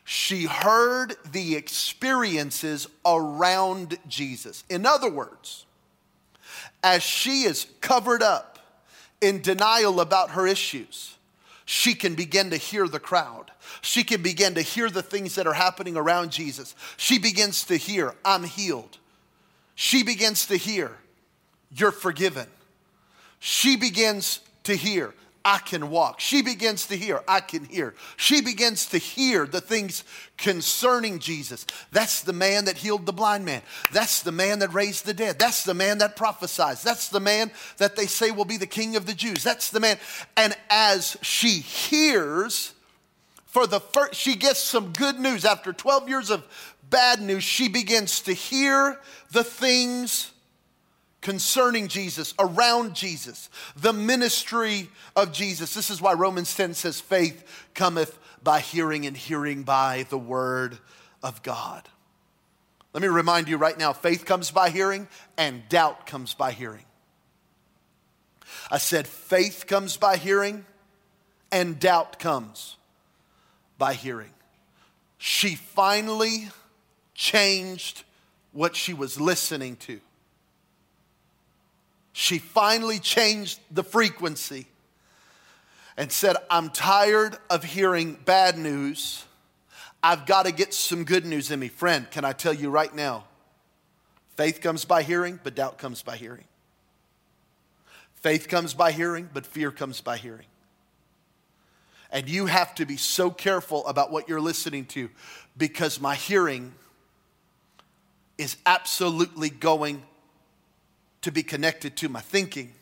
she 0.04 0.44
heard 0.44 1.16
the 1.30 1.54
experiences 1.54 2.88
around 3.06 3.98
Jesus. 4.08 4.64
In 4.68 4.84
other 4.84 5.10
words, 5.10 5.64
as 6.82 7.02
she 7.02 7.42
is 7.42 7.66
covered 7.80 8.22
up 8.22 8.58
in 9.20 9.40
denial 9.40 10.00
about 10.00 10.30
her 10.30 10.46
issues, 10.46 11.16
she 11.72 11.94
can 11.94 12.14
begin 12.14 12.50
to 12.50 12.58
hear 12.58 12.86
the 12.86 13.00
crowd. 13.00 13.50
She 13.80 14.04
can 14.04 14.22
begin 14.22 14.56
to 14.56 14.60
hear 14.60 14.90
the 14.90 15.02
things 15.02 15.36
that 15.36 15.46
are 15.46 15.54
happening 15.54 15.96
around 15.96 16.30
Jesus. 16.30 16.74
She 16.98 17.18
begins 17.18 17.64
to 17.64 17.78
hear, 17.78 18.14
I'm 18.26 18.44
healed. 18.44 18.98
She 19.74 20.02
begins 20.02 20.44
to 20.48 20.56
hear, 20.58 20.98
You're 21.74 21.90
forgiven. 21.90 22.46
She 23.38 23.76
begins 23.76 24.40
to 24.64 24.76
hear, 24.76 25.14
I 25.44 25.58
can 25.58 25.90
walk. 25.90 26.20
She 26.20 26.42
begins 26.42 26.86
to 26.86 26.96
hear, 26.96 27.22
I 27.26 27.40
can 27.40 27.64
hear. 27.64 27.94
She 28.16 28.40
begins 28.40 28.86
to 28.86 28.98
hear 28.98 29.46
the 29.46 29.60
things 29.60 30.04
concerning 30.36 31.18
Jesus. 31.18 31.66
That's 31.90 32.22
the 32.22 32.32
man 32.32 32.66
that 32.66 32.78
healed 32.78 33.06
the 33.06 33.12
blind 33.12 33.44
man. 33.44 33.62
That's 33.92 34.22
the 34.22 34.32
man 34.32 34.60
that 34.60 34.72
raised 34.72 35.04
the 35.04 35.14
dead. 35.14 35.38
That's 35.38 35.64
the 35.64 35.74
man 35.74 35.98
that 35.98 36.16
prophesies. 36.16 36.82
That's 36.82 37.08
the 37.08 37.20
man 37.20 37.50
that 37.78 37.96
they 37.96 38.06
say 38.06 38.30
will 38.30 38.44
be 38.44 38.56
the 38.56 38.66
king 38.66 38.96
of 38.96 39.06
the 39.06 39.14
Jews. 39.14 39.42
That's 39.42 39.70
the 39.70 39.80
man. 39.80 39.98
And 40.36 40.56
as 40.70 41.16
she 41.22 41.58
hears, 41.60 42.74
for 43.46 43.66
the 43.66 43.80
first, 43.80 44.14
she 44.14 44.36
gets 44.36 44.60
some 44.60 44.92
good 44.92 45.18
news. 45.18 45.44
After 45.44 45.72
12 45.72 46.08
years 46.08 46.30
of 46.30 46.46
bad 46.88 47.20
news, 47.20 47.44
she 47.44 47.68
begins 47.68 48.20
to 48.22 48.32
hear 48.32 48.98
the 49.30 49.44
things 49.44 50.32
concerning 51.22 51.88
Jesus, 51.88 52.34
around 52.38 52.94
Jesus, 52.94 53.48
the 53.76 53.92
ministry 53.92 54.90
of 55.16 55.32
Jesus. 55.32 55.72
This 55.72 55.88
is 55.88 56.02
why 56.02 56.12
Romans 56.12 56.54
10 56.54 56.74
says, 56.74 57.00
faith 57.00 57.70
cometh 57.74 58.18
by 58.42 58.60
hearing, 58.60 59.06
and 59.06 59.16
hearing 59.16 59.62
by 59.62 60.04
the 60.10 60.18
word 60.18 60.76
of 61.22 61.42
God. 61.42 61.88
Let 62.92 63.02
me 63.02 63.08
remind 63.08 63.48
you 63.48 63.56
right 63.56 63.78
now 63.78 63.92
faith 63.92 64.26
comes 64.26 64.50
by 64.50 64.68
hearing, 64.68 65.08
and 65.38 65.66
doubt 65.68 66.06
comes 66.06 66.34
by 66.34 66.50
hearing. 66.52 66.84
I 68.70 68.78
said, 68.78 69.06
faith 69.06 69.66
comes 69.66 69.96
by 69.96 70.16
hearing, 70.16 70.66
and 71.52 71.78
doubt 71.78 72.18
comes 72.18 72.76
by 73.78 73.94
hearing. 73.94 74.32
She 75.18 75.54
finally 75.54 76.48
changed 77.14 78.02
what 78.50 78.74
she 78.74 78.92
was 78.92 79.20
listening 79.20 79.76
to 79.76 80.00
she 82.12 82.38
finally 82.38 82.98
changed 82.98 83.58
the 83.70 83.82
frequency 83.82 84.66
and 85.96 86.10
said, 86.12 86.36
I'm 86.50 86.70
tired 86.70 87.36
of 87.50 87.64
hearing 87.64 88.14
bad 88.24 88.58
news. 88.58 89.24
I've 90.02 90.26
got 90.26 90.46
to 90.46 90.52
get 90.52 90.74
some 90.74 91.04
good 91.04 91.24
news 91.24 91.50
in 91.50 91.60
me. 91.60 91.68
Friend, 91.68 92.10
can 92.10 92.24
I 92.24 92.32
tell 92.32 92.52
you 92.52 92.70
right 92.70 92.94
now? 92.94 93.24
Faith 94.36 94.60
comes 94.60 94.84
by 94.84 95.02
hearing, 95.02 95.38
but 95.42 95.54
doubt 95.54 95.78
comes 95.78 96.02
by 96.02 96.16
hearing. 96.16 96.44
Faith 98.14 98.48
comes 98.48 98.74
by 98.74 98.92
hearing, 98.92 99.28
but 99.32 99.46
fear 99.46 99.70
comes 99.70 100.00
by 100.00 100.16
hearing. 100.16 100.46
And 102.10 102.28
you 102.28 102.46
have 102.46 102.74
to 102.76 102.86
be 102.86 102.96
so 102.96 103.30
careful 103.30 103.86
about 103.86 104.10
what 104.12 104.28
you're 104.28 104.40
listening 104.40 104.84
to 104.86 105.08
because 105.56 106.00
my 106.00 106.14
hearing 106.14 106.74
is 108.38 108.56
absolutely 108.66 109.50
going 109.50 110.02
to 111.22 111.32
be 111.32 111.42
connected 111.42 111.96
to 111.96 112.08
my 112.08 112.20
thinking. 112.20 112.72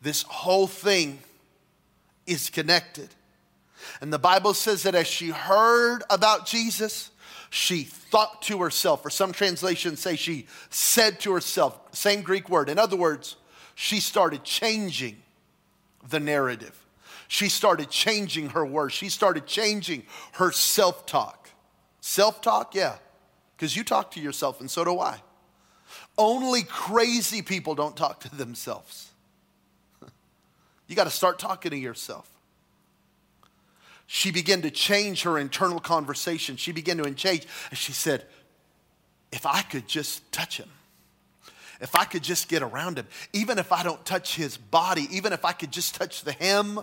This 0.00 0.22
whole 0.22 0.66
thing 0.66 1.20
is 2.26 2.50
connected. 2.50 3.08
And 4.00 4.12
the 4.12 4.18
Bible 4.18 4.54
says 4.54 4.82
that 4.84 4.94
as 4.94 5.06
she 5.06 5.30
heard 5.30 6.02
about 6.10 6.46
Jesus, 6.46 7.10
she 7.50 7.84
thought 7.84 8.42
to 8.42 8.58
herself, 8.58 9.04
or 9.04 9.10
some 9.10 9.32
translations 9.32 10.00
say 10.00 10.16
she 10.16 10.46
said 10.70 11.20
to 11.20 11.32
herself, 11.32 11.78
same 11.92 12.22
Greek 12.22 12.48
word. 12.48 12.68
In 12.68 12.78
other 12.78 12.96
words, 12.96 13.36
she 13.74 14.00
started 14.00 14.42
changing 14.44 15.16
the 16.08 16.20
narrative. 16.20 16.78
She 17.28 17.48
started 17.48 17.90
changing 17.90 18.50
her 18.50 18.64
words. 18.64 18.94
She 18.94 19.08
started 19.08 19.46
changing 19.46 20.04
her 20.32 20.52
self 20.52 21.06
talk. 21.06 21.50
Self 22.00 22.40
talk, 22.40 22.74
yeah, 22.74 22.96
because 23.56 23.76
you 23.76 23.82
talk 23.82 24.12
to 24.12 24.20
yourself, 24.20 24.60
and 24.60 24.70
so 24.70 24.84
do 24.84 25.00
I. 25.00 25.20
Only 26.18 26.62
crazy 26.62 27.42
people 27.42 27.74
don't 27.74 27.96
talk 27.96 28.20
to 28.20 28.34
themselves. 28.34 29.10
You 30.88 30.94
got 30.94 31.04
to 31.04 31.10
start 31.10 31.40
talking 31.40 31.72
to 31.72 31.76
yourself. 31.76 32.30
She 34.06 34.30
began 34.30 34.62
to 34.62 34.70
change 34.70 35.22
her 35.22 35.36
internal 35.36 35.80
conversation. 35.80 36.56
She 36.56 36.70
began 36.70 36.98
to 36.98 37.10
change. 37.12 37.44
And 37.70 37.78
she 37.78 37.90
said, 37.90 38.24
If 39.32 39.46
I 39.46 39.62
could 39.62 39.88
just 39.88 40.30
touch 40.30 40.58
him, 40.58 40.68
if 41.80 41.96
I 41.96 42.04
could 42.04 42.22
just 42.22 42.48
get 42.48 42.62
around 42.62 42.98
him, 42.98 43.06
even 43.32 43.58
if 43.58 43.72
I 43.72 43.82
don't 43.82 44.04
touch 44.04 44.36
his 44.36 44.56
body, 44.56 45.08
even 45.10 45.32
if 45.32 45.44
I 45.44 45.52
could 45.52 45.72
just 45.72 45.96
touch 45.96 46.22
the 46.22 46.32
hem 46.32 46.80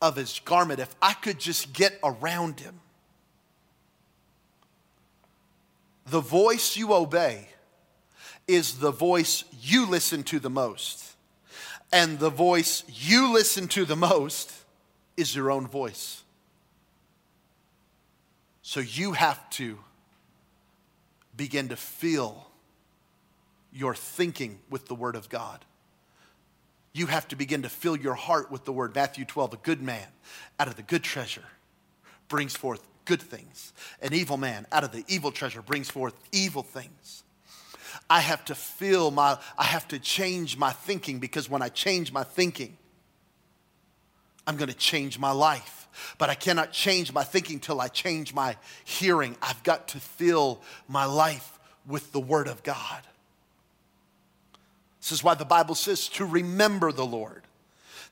of 0.00 0.16
his 0.16 0.40
garment, 0.44 0.78
if 0.78 0.94
I 1.00 1.14
could 1.14 1.38
just 1.38 1.72
get 1.72 1.98
around 2.04 2.60
him. 2.60 2.80
The 6.06 6.20
voice 6.20 6.76
you 6.76 6.94
obey 6.94 7.48
is 8.48 8.78
the 8.78 8.90
voice 8.90 9.44
you 9.62 9.86
listen 9.86 10.24
to 10.24 10.38
the 10.40 10.50
most. 10.50 11.04
And 11.92 12.18
the 12.18 12.30
voice 12.30 12.82
you 12.88 13.32
listen 13.32 13.68
to 13.68 13.84
the 13.84 13.96
most 13.96 14.52
is 15.16 15.34
your 15.34 15.50
own 15.50 15.66
voice. 15.66 16.22
So 18.62 18.80
you 18.80 19.12
have 19.12 19.48
to 19.50 19.78
begin 21.36 21.68
to 21.68 21.76
fill 21.76 22.46
your 23.72 23.94
thinking 23.94 24.58
with 24.68 24.88
the 24.88 24.94
Word 24.94 25.14
of 25.14 25.28
God. 25.28 25.64
You 26.92 27.06
have 27.06 27.28
to 27.28 27.36
begin 27.36 27.62
to 27.62 27.68
fill 27.68 27.96
your 27.96 28.14
heart 28.14 28.50
with 28.50 28.64
the 28.64 28.72
Word. 28.72 28.94
Matthew 28.94 29.24
12, 29.24 29.54
a 29.54 29.56
good 29.58 29.80
man 29.80 30.06
out 30.58 30.68
of 30.68 30.76
the 30.76 30.82
good 30.82 31.02
treasure 31.02 31.44
brings 32.28 32.56
forth 32.56 32.86
good 33.04 33.22
things. 33.22 33.72
An 34.02 34.12
evil 34.12 34.36
man 34.36 34.66
out 34.72 34.84
of 34.84 34.92
the 34.92 35.04
evil 35.08 35.32
treasure 35.32 35.62
brings 35.62 35.90
forth 35.90 36.14
evil 36.32 36.62
things. 36.62 37.24
I 38.10 38.20
have 38.20 38.44
to 38.46 38.54
feel 38.54 39.10
my, 39.10 39.38
I 39.58 39.64
have 39.64 39.86
to 39.88 39.98
change 39.98 40.56
my 40.56 40.72
thinking 40.72 41.18
because 41.18 41.50
when 41.50 41.62
I 41.62 41.68
change 41.68 42.12
my 42.12 42.24
thinking, 42.24 42.76
I'm 44.46 44.56
going 44.56 44.70
to 44.70 44.76
change 44.76 45.18
my 45.18 45.30
life. 45.30 45.88
But 46.16 46.30
I 46.30 46.34
cannot 46.34 46.72
change 46.72 47.12
my 47.12 47.24
thinking 47.24 47.60
till 47.60 47.80
I 47.80 47.88
change 47.88 48.32
my 48.32 48.56
hearing. 48.84 49.36
I've 49.42 49.62
got 49.62 49.88
to 49.88 50.00
fill 50.00 50.62
my 50.86 51.04
life 51.04 51.58
with 51.86 52.12
the 52.12 52.20
Word 52.20 52.48
of 52.48 52.62
God. 52.62 53.02
This 55.00 55.12
is 55.12 55.24
why 55.24 55.34
the 55.34 55.44
Bible 55.44 55.74
says 55.74 56.08
to 56.10 56.24
remember 56.24 56.92
the 56.92 57.06
Lord. 57.06 57.42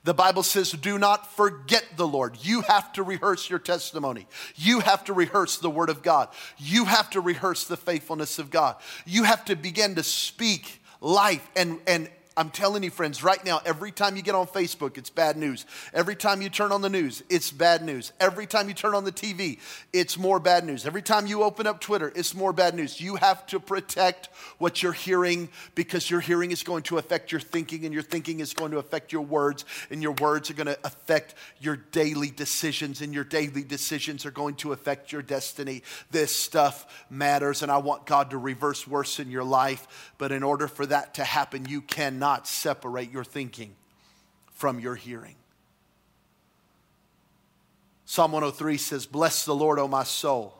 The 0.07 0.13
Bible 0.13 0.43
says, 0.43 0.71
do 0.71 0.97
not 0.97 1.35
forget 1.35 1.83
the 1.97 2.07
Lord. 2.07 2.37
You 2.39 2.61
have 2.61 2.93
to 2.93 3.03
rehearse 3.03 3.49
your 3.49 3.59
testimony. 3.59 4.25
You 4.55 4.79
have 4.79 5.03
to 5.03 5.13
rehearse 5.13 5.57
the 5.57 5.69
Word 5.69 5.89
of 5.89 6.01
God. 6.01 6.29
You 6.57 6.85
have 6.85 7.09
to 7.09 7.19
rehearse 7.19 7.65
the 7.65 7.75
faithfulness 7.75 8.39
of 8.39 8.49
God. 8.49 8.77
You 9.05 9.23
have 9.23 9.43
to 9.43 9.57
begin 9.57 9.95
to 9.95 10.03
speak 10.03 10.81
life 11.01 11.45
and, 11.57 11.81
and, 11.85 12.09
I'm 12.37 12.51
telling 12.51 12.83
you, 12.83 12.91
friends, 12.91 13.23
right 13.23 13.43
now, 13.43 13.61
every 13.65 13.91
time 13.91 14.15
you 14.15 14.21
get 14.21 14.35
on 14.35 14.45
Facebook, 14.45 14.99
it's 14.99 15.09
bad 15.09 15.37
news. 15.37 15.65
Every 15.91 16.15
time 16.15 16.39
you 16.43 16.49
turn 16.49 16.71
on 16.71 16.83
the 16.83 16.89
news, 16.89 17.23
it's 17.31 17.49
bad 17.49 17.83
news. 17.83 18.13
Every 18.19 18.45
time 18.45 18.67
you 18.67 18.75
turn 18.75 18.93
on 18.93 19.05
the 19.05 19.11
TV, 19.11 19.57
it's 19.91 20.19
more 20.19 20.39
bad 20.39 20.63
news. 20.63 20.85
Every 20.85 21.01
time 21.01 21.25
you 21.25 21.41
open 21.41 21.65
up 21.65 21.81
Twitter, 21.81 22.13
it's 22.15 22.35
more 22.35 22.53
bad 22.53 22.75
news. 22.75 23.01
You 23.01 23.15
have 23.15 23.47
to 23.47 23.59
protect 23.59 24.29
what 24.59 24.83
you're 24.83 24.93
hearing 24.93 25.49
because 25.73 26.11
your 26.11 26.19
hearing 26.19 26.51
is 26.51 26.61
going 26.61 26.83
to 26.83 26.99
affect 26.99 27.31
your 27.31 27.41
thinking, 27.41 27.85
and 27.85 27.93
your 27.93 28.03
thinking 28.03 28.39
is 28.39 28.53
going 28.53 28.69
to 28.69 28.77
affect 28.77 29.11
your 29.11 29.23
words, 29.23 29.65
and 29.89 30.03
your 30.03 30.11
words 30.11 30.51
are 30.51 30.53
going 30.53 30.67
to 30.67 30.77
affect 30.83 31.33
your 31.59 31.75
daily 31.75 32.29
decisions, 32.29 33.01
and 33.01 33.15
your 33.15 33.23
daily 33.23 33.63
decisions 33.63 34.27
are 34.27 34.31
going 34.31 34.53
to 34.57 34.73
affect 34.73 35.11
your 35.11 35.23
destiny. 35.23 35.81
This 36.11 36.35
stuff 36.35 37.03
matters, 37.09 37.63
and 37.63 37.71
I 37.71 37.77
want 37.77 38.05
God 38.05 38.29
to 38.29 38.37
reverse 38.37 38.87
worse 38.87 39.19
in 39.19 39.31
your 39.31 39.43
life. 39.43 40.13
But 40.19 40.31
in 40.31 40.43
order 40.43 40.67
for 40.67 40.85
that 40.85 41.15
to 41.15 41.23
happen, 41.23 41.65
you 41.67 41.81
cannot 41.81 42.26
separate 42.35 43.11
your 43.11 43.23
thinking 43.23 43.75
from 44.51 44.79
your 44.79 44.95
hearing. 44.95 45.35
Psalm 48.05 48.31
103 48.31 48.77
says, 48.77 49.05
Bless 49.05 49.45
the 49.45 49.53
Lord, 49.53 49.79
O 49.79 49.87
my 49.87 50.03
soul, 50.03 50.57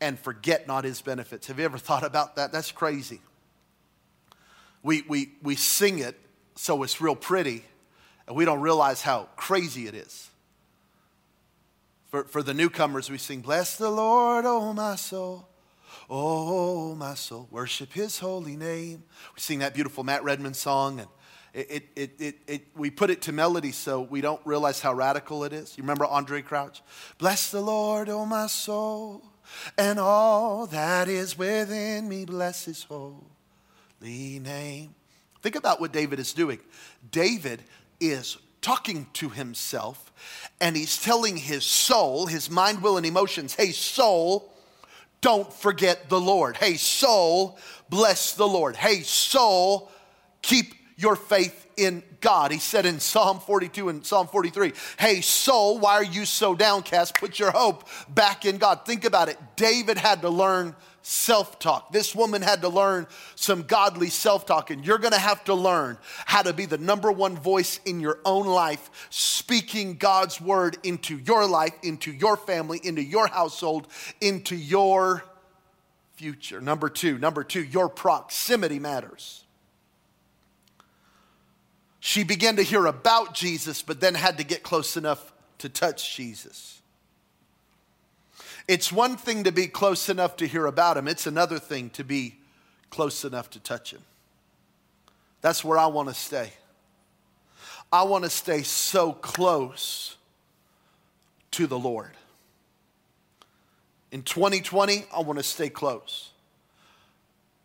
and 0.00 0.18
forget 0.18 0.66
not 0.66 0.84
his 0.84 1.02
benefits. 1.02 1.48
Have 1.48 1.58
you 1.58 1.64
ever 1.64 1.78
thought 1.86 2.04
about 2.04 2.36
that? 2.36 2.52
That's 2.52 2.72
crazy. 2.72 3.20
We, 4.82 5.02
we, 5.02 5.32
we 5.42 5.56
sing 5.56 5.98
it 5.98 6.18
so 6.54 6.82
it's 6.82 7.00
real 7.00 7.16
pretty, 7.16 7.64
and 8.26 8.36
we 8.36 8.44
don't 8.44 8.60
realize 8.60 9.02
how 9.02 9.28
crazy 9.36 9.86
it 9.86 9.94
is. 9.94 10.30
For, 12.10 12.24
for 12.24 12.42
the 12.42 12.54
newcomers, 12.54 13.10
we 13.10 13.18
sing, 13.18 13.40
Bless 13.40 13.76
the 13.76 13.90
Lord, 13.90 14.44
O 14.46 14.72
my 14.72 14.96
soul, 14.96 15.48
Oh, 16.08 16.94
my 16.94 17.14
soul, 17.14 17.48
worship 17.50 17.92
his 17.92 18.18
holy 18.18 18.56
name. 18.56 19.04
We 19.34 19.40
sing 19.40 19.60
that 19.60 19.74
beautiful 19.74 20.04
Matt 20.04 20.24
Redman 20.24 20.54
song, 20.54 21.00
and 21.00 21.08
it, 21.52 21.88
it, 21.96 22.10
it, 22.18 22.36
it, 22.46 22.66
we 22.76 22.90
put 22.90 23.10
it 23.10 23.22
to 23.22 23.32
melody 23.32 23.72
so 23.72 24.00
we 24.00 24.20
don't 24.20 24.40
realize 24.44 24.80
how 24.80 24.92
radical 24.92 25.44
it 25.44 25.52
is. 25.52 25.76
You 25.76 25.82
remember 25.82 26.06
Andraé 26.06 26.44
Crouch? 26.44 26.82
Bless 27.18 27.50
the 27.50 27.60
Lord, 27.60 28.08
oh 28.08 28.26
my 28.26 28.46
soul, 28.46 29.22
and 29.76 29.98
all 29.98 30.66
that 30.66 31.08
is 31.08 31.36
within 31.36 32.08
me, 32.08 32.24
bless 32.24 32.64
his 32.64 32.84
holy 32.84 33.20
name. 34.38 34.94
Think 35.42 35.56
about 35.56 35.80
what 35.80 35.92
David 35.92 36.18
is 36.18 36.32
doing. 36.32 36.60
David 37.10 37.62
is 37.98 38.36
talking 38.60 39.06
to 39.14 39.30
himself, 39.30 40.12
and 40.60 40.76
he's 40.76 41.00
telling 41.00 41.36
his 41.36 41.64
soul, 41.64 42.26
his 42.26 42.50
mind, 42.50 42.82
will, 42.82 42.96
and 42.96 43.06
emotions, 43.06 43.54
hey, 43.54 43.72
soul, 43.72 44.52
don't 45.20 45.52
forget 45.52 46.08
the 46.08 46.20
Lord. 46.20 46.56
Hey, 46.56 46.74
soul, 46.74 47.58
bless 47.88 48.32
the 48.32 48.46
Lord. 48.46 48.76
Hey, 48.76 49.00
soul, 49.02 49.90
keep 50.42 50.74
your 50.96 51.16
faith 51.16 51.66
in 51.76 52.02
God. 52.20 52.52
He 52.52 52.58
said 52.58 52.86
in 52.86 53.00
Psalm 53.00 53.40
42 53.40 53.88
and 53.88 54.04
Psalm 54.04 54.26
43, 54.26 54.72
Hey, 54.98 55.20
soul, 55.20 55.78
why 55.78 55.94
are 55.94 56.04
you 56.04 56.24
so 56.24 56.54
downcast? 56.54 57.14
Put 57.14 57.38
your 57.38 57.50
hope 57.50 57.88
back 58.08 58.44
in 58.44 58.58
God. 58.58 58.84
Think 58.84 59.04
about 59.04 59.28
it. 59.28 59.38
David 59.56 59.98
had 59.98 60.22
to 60.22 60.28
learn 60.28 60.74
self 61.02 61.58
talk. 61.58 61.92
This 61.92 62.14
woman 62.14 62.42
had 62.42 62.62
to 62.62 62.68
learn 62.68 63.06
some 63.34 63.62
godly 63.62 64.10
self 64.10 64.46
talk, 64.46 64.70
and 64.70 64.84
you're 64.84 64.98
gonna 64.98 65.18
have 65.18 65.44
to 65.44 65.54
learn 65.54 65.98
how 66.26 66.42
to 66.42 66.52
be 66.52 66.66
the 66.66 66.78
number 66.78 67.10
one 67.10 67.36
voice 67.36 67.80
in 67.84 68.00
your 68.00 68.18
own 68.24 68.46
life, 68.46 69.08
speaking 69.10 69.96
God's 69.96 70.40
word 70.40 70.78
into 70.82 71.16
your 71.18 71.46
life, 71.46 71.74
into 71.82 72.12
your 72.12 72.36
family, 72.36 72.80
into 72.82 73.02
your 73.02 73.26
household, 73.26 73.88
into 74.20 74.56
your 74.56 75.24
future. 76.14 76.60
Number 76.60 76.88
two, 76.88 77.18
number 77.18 77.44
two, 77.44 77.62
your 77.62 77.88
proximity 77.88 78.78
matters. 78.78 79.44
She 82.00 82.24
began 82.24 82.56
to 82.56 82.62
hear 82.62 82.86
about 82.86 83.34
Jesus, 83.34 83.82
but 83.82 84.00
then 84.00 84.14
had 84.14 84.38
to 84.38 84.44
get 84.44 84.62
close 84.62 84.96
enough 84.96 85.32
to 85.58 85.68
touch 85.68 86.16
Jesus. 86.16 86.79
It's 88.70 88.92
one 88.92 89.16
thing 89.16 89.42
to 89.42 89.50
be 89.50 89.66
close 89.66 90.08
enough 90.08 90.36
to 90.36 90.46
hear 90.46 90.64
about 90.66 90.96
him, 90.96 91.08
it's 91.08 91.26
another 91.26 91.58
thing 91.58 91.90
to 91.90 92.04
be 92.04 92.36
close 92.88 93.24
enough 93.24 93.50
to 93.50 93.58
touch 93.58 93.92
him. 93.92 94.02
That's 95.40 95.64
where 95.64 95.76
I 95.76 95.86
want 95.86 96.08
to 96.08 96.14
stay. 96.14 96.52
I 97.92 98.04
want 98.04 98.22
to 98.22 98.30
stay 98.30 98.62
so 98.62 99.12
close 99.12 100.14
to 101.50 101.66
the 101.66 101.76
Lord. 101.76 102.12
In 104.12 104.22
2020, 104.22 105.04
I 105.12 105.20
want 105.22 105.40
to 105.40 105.42
stay 105.42 105.68
close. 105.68 106.30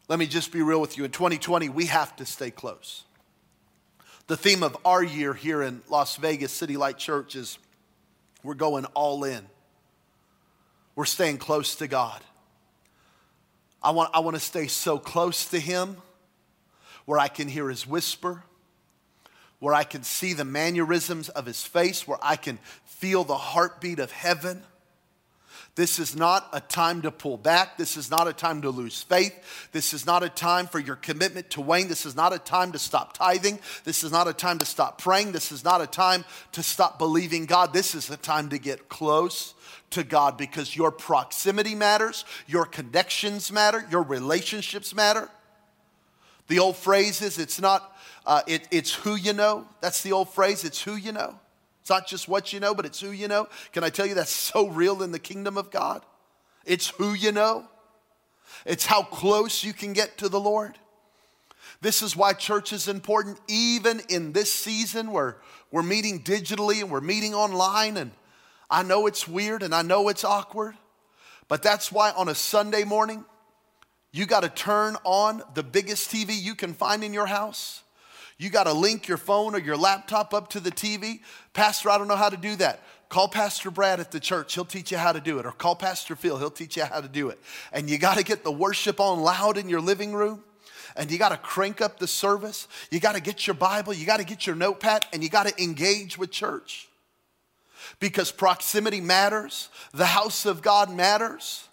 Let 0.08 0.18
me 0.18 0.26
just 0.26 0.52
be 0.52 0.63
real 0.63 0.82
with 0.82 0.98
you. 0.98 1.04
In 1.06 1.12
2020, 1.12 1.70
we 1.70 1.86
have 1.86 2.15
to 2.15 2.26
stay 2.26 2.50
close. 2.50 3.04
The 4.26 4.38
theme 4.38 4.63
of 4.63 4.76
our 4.84 5.04
year 5.04 5.36
here 5.36 5.62
in 5.62 5.84
Las 5.88 6.15
Vegas 6.15 6.52
City 6.52 6.78
Light 6.78 6.98
Church 6.98 7.36
is 7.36 7.60
we're 8.41 8.56
going 8.56 8.86
all 8.96 9.24
in. 9.24 9.46
We're 10.95 11.05
staying 11.05 11.38
close 11.39 11.75
to 11.75 11.88
God. 11.88 12.21
I 13.84 13.91
want, 13.91 14.12
I 14.13 14.19
want 14.19 14.36
to 14.36 14.41
stay 14.41 14.67
so 14.67 14.97
close 14.97 15.49
to 15.49 15.60
Him 15.60 15.97
where 17.05 17.19
I 17.19 17.27
can 17.27 17.47
hear 17.47 17.69
His 17.69 17.86
whisper, 17.86 18.43
where 19.60 19.73
I 19.73 19.84
can 19.84 20.03
see 20.03 20.34
the 20.34 20.45
mannerisms 20.45 21.29
of 21.29 21.45
His 21.45 21.63
face, 21.63 22.08
where 22.08 22.17
I 22.21 22.36
can 22.36 22.60
feel 22.86 23.23
the 23.23 23.38
heartbeat 23.38 23.99
of 23.99 24.12
heaven. 24.12 24.63
This 25.75 25.99
is 25.99 26.15
not 26.15 26.47
a 26.53 26.61
time 26.61 27.01
to 27.01 27.11
pull 27.11 27.38
back. 27.38 27.77
This 27.77 27.97
is 27.97 28.09
not 28.09 28.29
a 28.29 28.33
time 28.33 28.61
to 28.61 28.69
lose 28.69 29.03
faith. 29.03 29.69
This 29.73 29.93
is 29.93 30.05
not 30.05 30.23
a 30.23 30.29
time 30.29 30.67
for 30.67 30.79
your 30.79 30.95
commitment 30.95 31.49
to 31.51 31.61
wane. 31.61 31.89
This 31.89 32.05
is 32.05 32.15
not 32.15 32.31
a 32.31 32.39
time 32.39 32.71
to 32.71 32.79
stop 32.79 33.17
tithing. 33.17 33.59
This 33.83 34.01
is 34.03 34.11
not 34.11 34.29
a 34.29 34.33
time 34.33 34.57
to 34.59 34.65
stop 34.65 35.01
praying. 35.01 35.33
This 35.33 35.51
is 35.51 35.65
not 35.65 35.81
a 35.81 35.88
time 35.88 36.23
to 36.53 36.63
stop 36.63 36.97
believing 36.97 37.45
God. 37.45 37.73
This 37.73 37.93
is 37.93 38.09
a 38.09 38.15
time 38.15 38.49
to 38.49 38.57
get 38.57 38.88
close 38.88 39.53
to 39.89 40.05
God 40.05 40.38
because 40.38 40.77
your 40.77 40.91
proximity 40.91 41.75
matters, 41.75 42.23
your 42.47 42.65
connections 42.65 43.51
matter, 43.51 43.85
your 43.91 44.03
relationships 44.03 44.95
matter. 44.95 45.29
The 46.47 46.59
old 46.59 46.77
phrase 46.77 47.21
is 47.21 47.38
it's 47.38 47.59
not, 47.59 47.97
uh, 48.25 48.43
it, 48.47 48.65
it's 48.71 48.93
who 48.93 49.15
you 49.15 49.33
know. 49.33 49.67
That's 49.81 50.03
the 50.03 50.13
old 50.13 50.29
phrase, 50.29 50.63
it's 50.63 50.81
who 50.81 50.95
you 50.95 51.11
know. 51.11 51.38
It's 51.86 51.89
not 51.91 52.08
just 52.08 52.28
what 52.28 52.52
you 52.52 52.60
know, 52.60 52.74
but 52.74 52.88
it's 52.88 53.00
who 53.00 53.12
you 53.12 53.28
know. 53.28 53.48
Can 53.71 53.84
I 53.84 53.91
tell 53.91 54.08
you 54.08 54.15
that's 54.15 54.32
so 54.32 54.69
real 54.69 55.04
in 55.04 55.12
the 55.12 55.19
kingdom 55.19 55.56
of 55.56 55.69
God? 55.69 56.04
It's 56.65 56.88
who 56.88 57.13
you 57.13 57.32
know, 57.32 57.67
it's 58.65 58.88
how 58.88 59.04
close 59.04 59.63
you 59.63 59.71
can 59.71 59.93
get 59.93 60.17
to 60.17 60.28
the 60.28 60.39
Lord. 60.39 60.80
This 61.82 62.02
is 62.02 62.15
why 62.15 62.34
church 62.34 62.74
is 62.74 62.88
important, 62.88 63.39
even 63.48 64.02
in 64.10 64.32
this 64.34 64.52
season 64.52 65.12
where 65.12 65.38
we're 65.69 65.84
meeting 65.84 66.24
digitally 66.24 66.82
and 66.82 66.89
we're 66.89 67.02
meeting 67.02 67.36
online. 67.36 67.98
And 67.98 68.10
I 68.67 68.82
know 68.82 69.06
it's 69.06 69.28
weird 69.28 69.62
and 69.62 69.76
I 69.76 69.84
know 69.84 70.10
it's 70.10 70.24
awkward, 70.24 70.76
but 71.48 71.62
that's 71.62 71.91
why 71.91 72.10
on 72.10 72.30
a 72.30 72.34
Sunday 72.34 72.84
morning, 72.84 73.24
you 74.12 74.26
got 74.26 74.41
to 74.41 74.50
turn 74.50 74.98
on 75.04 75.43
the 75.54 75.62
biggest 75.62 76.10
TV 76.10 76.30
you 76.36 76.56
can 76.56 76.74
find 76.74 77.04
in 77.04 77.13
your 77.13 77.28
house. 77.28 77.84
You 78.38 78.50
got 78.50 78.65
to 78.65 78.74
link 78.74 79.08
your 79.08 79.17
phone 79.17 79.56
or 79.56 79.60
your 79.60 79.78
laptop 79.78 80.34
up 80.34 80.50
to 80.50 80.60
the 80.60 80.71
TV. 80.71 81.21
Pastor, 81.54 81.89
I 81.89 81.98
don't 81.98 82.08
know 82.08 82.17
how 82.17 82.30
to 82.30 82.38
do 82.38 82.56
that. 82.58 82.82
Call 83.08 83.28
Pastor 83.28 83.71
Brad 83.71 84.00
at 84.00 84.12
the 84.12 84.19
church, 84.19 84.56
he'll 84.56 84.65
teach 84.65 84.91
you 84.91 84.98
how 84.98 85.12
to 85.12 85.21
do 85.21 85.39
it. 85.39 85.45
Or 85.45 85.52
call 85.52 85.76
Pastor 85.76 86.15
Phil, 86.15 86.38
he'll 86.38 86.50
teach 86.50 86.76
you 86.76 86.84
how 86.84 87.00
to 87.00 87.08
do 87.08 87.30
it. 87.30 87.39
And 87.71 87.89
you 87.89 87.98
got 87.98 88.17
to 88.17 88.24
get 88.24 88.43
the 88.43 88.52
worship 88.52 89.00
on 89.00 89.21
loud 89.21 89.58
in 89.58 89.69
your 89.69 89.80
living 89.80 90.13
room. 90.13 90.43
And 90.98 91.12
you 91.12 91.17
got 91.17 91.30
to 91.30 91.38
crank 91.38 91.82
up 91.82 92.00
the 92.00 92.08
service. 92.08 92.67
You 92.89 93.00
got 93.00 93.15
to 93.15 93.21
get 93.21 93.48
your 93.48 93.54
Bible, 93.54 93.93
you 93.93 94.06
got 94.06 94.17
to 94.17 94.26
get 94.26 94.48
your 94.48 94.56
notepad, 94.56 95.06
and 95.13 95.24
you 95.24 95.30
got 95.30 95.48
to 95.48 95.63
engage 95.63 96.17
with 96.17 96.32
church. 96.32 96.89
Because 98.00 98.32
proximity 98.32 99.02
matters, 99.02 99.69
the 99.93 100.08
house 100.08 100.45
of 100.45 100.62
God 100.62 100.93
matters. 100.93 101.67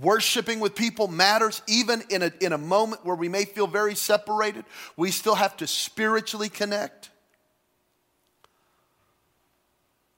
Worshiping 0.00 0.58
with 0.58 0.74
people 0.74 1.06
matters, 1.06 1.62
even 1.68 2.02
in 2.10 2.22
a, 2.22 2.32
in 2.40 2.52
a 2.52 2.58
moment 2.58 3.04
where 3.04 3.14
we 3.14 3.28
may 3.28 3.44
feel 3.44 3.68
very 3.68 3.94
separated. 3.94 4.64
We 4.96 5.12
still 5.12 5.36
have 5.36 5.56
to 5.58 5.68
spiritually 5.68 6.48
connect. 6.48 7.10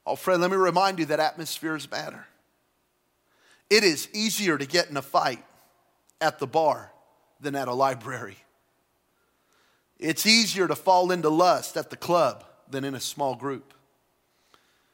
Oh, 0.05 0.15
friend, 0.15 0.41
let 0.41 0.49
me 0.49 0.57
remind 0.57 0.99
you 0.99 1.05
that 1.05 1.19
atmospheres 1.19 1.89
matter. 1.91 2.25
It 3.69 3.83
is 3.83 4.07
easier 4.13 4.57
to 4.57 4.65
get 4.65 4.89
in 4.89 4.97
a 4.97 5.01
fight 5.01 5.43
at 6.21 6.39
the 6.39 6.47
bar 6.47 6.91
than 7.39 7.55
at 7.55 7.67
a 7.67 7.73
library. 7.73 8.37
It's 9.99 10.25
easier 10.25 10.67
to 10.67 10.75
fall 10.75 11.11
into 11.11 11.29
lust 11.29 11.77
at 11.77 11.89
the 11.89 11.97
club 11.97 12.45
than 12.69 12.83
in 12.83 12.95
a 12.95 12.99
small 12.99 13.35
group. 13.35 13.73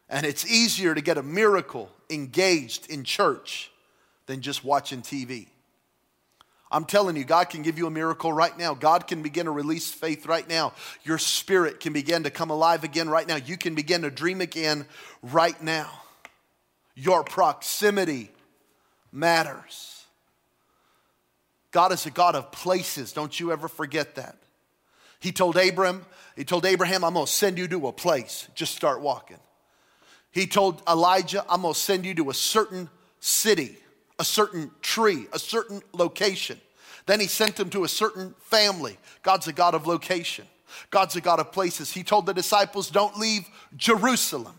And 0.10 0.26
it's 0.26 0.46
easier 0.46 0.94
to 0.94 1.02
get 1.02 1.18
a 1.18 1.24
miracle 1.24 1.90
engaged 2.10 2.90
in 2.90 3.04
church 3.04 3.72
than 4.26 4.42
just 4.42 4.64
watching 4.64 5.02
TV. 5.02 5.48
I'm 6.74 6.86
telling 6.86 7.16
you, 7.16 7.24
God 7.24 7.52
can 7.52 7.62
give 7.62 7.78
you 7.78 7.86
a 7.86 7.92
miracle 7.92 8.34
right 8.34 8.58
now. 8.58 8.74
God 8.74 9.06
can 9.06 9.22
begin 9.22 9.46
to 9.46 9.52
release 9.52 9.92
faith 9.92 10.26
right 10.26 10.48
now. 10.50 10.74
Your 11.04 11.20
spirit 11.20 11.80
can 11.80 11.94
begin 11.94 12.24
to 12.24 12.32
come 12.32 12.50
alive 12.50 12.84
again 12.84 13.08
right 13.10 13.28
now. 13.28 13.36
You 13.36 13.58
can 13.58 13.76
begin 13.76 14.02
to 14.02 14.10
dream 14.10 14.42
again 14.42 14.88
right 15.22 15.62
now. 15.62 15.92
Your 16.96 17.24
proximity 17.24 18.32
matters. 19.12 20.04
God 21.70 21.92
is 21.92 22.08
a 22.08 22.12
God 22.12 22.36
of 22.36 22.52
places. 22.52 23.14
Don't 23.14 23.40
you 23.40 23.52
ever 23.52 23.68
forget 23.68 24.16
that. 24.16 24.38
He 25.20 25.32
told 25.32 25.58
Abram, 25.58 26.06
he 26.36 26.44
told 26.44 26.66
Abraham, 26.66 27.04
I'm 27.04 27.14
going 27.14 27.28
to 27.28 27.32
send 27.32 27.60
you 27.60 27.68
to 27.68 27.88
a 27.88 27.92
place. 27.94 28.48
Just 28.56 28.76
start 28.76 29.00
walking. 29.00 29.40
He 30.32 30.48
told 30.48 30.82
Elijah, 30.90 31.46
I'm 31.48 31.62
going 31.62 31.76
to 31.76 31.80
send 31.80 32.04
you 32.06 32.16
to 32.16 32.32
a 32.32 32.34
certain 32.34 32.90
city 33.20 33.78
a 34.20 34.24
certain 34.24 34.72
tree, 34.82 35.28
a 35.34 35.40
certain 35.40 35.82
location. 35.94 36.60
Then 37.06 37.20
he 37.20 37.28
sent 37.28 37.56
them 37.56 37.70
to 37.72 37.84
a 37.84 37.90
certain 37.90 38.34
family. 38.40 38.98
God's 39.22 39.48
a 39.48 39.54
God 39.54 39.76
of 39.76 39.88
location, 39.88 40.46
God's 40.90 41.16
a 41.16 41.22
God 41.22 41.40
of 41.40 41.52
places. 41.52 41.92
He 41.92 42.04
told 42.04 42.26
the 42.26 42.34
disciples, 42.34 42.90
Don't 42.90 43.18
leave 43.18 43.48
Jerusalem 43.76 44.56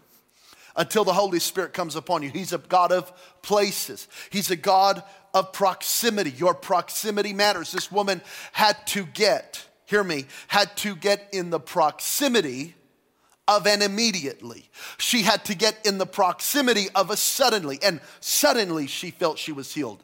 until 0.77 1.05
the 1.05 1.13
Holy 1.13 1.39
Spirit 1.39 1.73
comes 1.73 1.97
upon 1.97 2.23
you. 2.23 2.31
He's 2.31 2.53
a 2.53 2.59
God 2.59 2.93
of 2.93 3.13
places, 3.43 4.09
He's 4.31 4.51
a 4.51 4.57
God 4.57 5.03
of 5.33 5.53
proximity. 5.53 6.31
Your 6.31 6.55
proximity 6.55 7.33
matters. 7.33 7.73
This 7.73 7.91
woman 7.91 8.21
had 8.53 8.87
to 8.89 9.05
get, 9.05 9.67
hear 9.87 10.05
me, 10.05 10.27
had 10.49 10.77
to 10.79 10.95
get 10.95 11.29
in 11.33 11.51
the 11.51 11.61
proximity 11.61 12.75
of 13.47 13.67
an 13.67 13.83
immediately. 13.83 14.71
She 14.99 15.23
had 15.23 15.45
to 15.47 15.55
get 15.55 15.87
in 15.87 15.99
the 15.99 16.07
proximity 16.07 16.87
of 16.95 17.11
a 17.11 17.17
suddenly, 17.17 17.79
and 17.83 18.01
suddenly 18.21 18.87
she 18.87 19.11
felt 19.11 19.39
she 19.39 19.53
was 19.53 19.73
healed. 19.73 20.03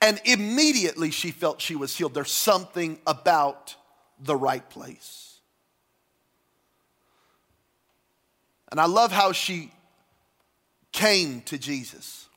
And 0.00 0.20
immediately 0.24 1.10
she 1.10 1.30
felt 1.30 1.60
she 1.60 1.76
was 1.76 1.96
healed. 1.96 2.14
There's 2.14 2.30
something 2.30 2.98
about 3.06 3.74
the 4.18 4.36
right 4.36 4.68
place. 4.68 5.40
And 8.70 8.80
I 8.80 8.86
love 8.86 9.12
how 9.12 9.32
she 9.32 9.72
came 10.92 11.40
to 11.42 11.58
Jesus. 11.58 12.27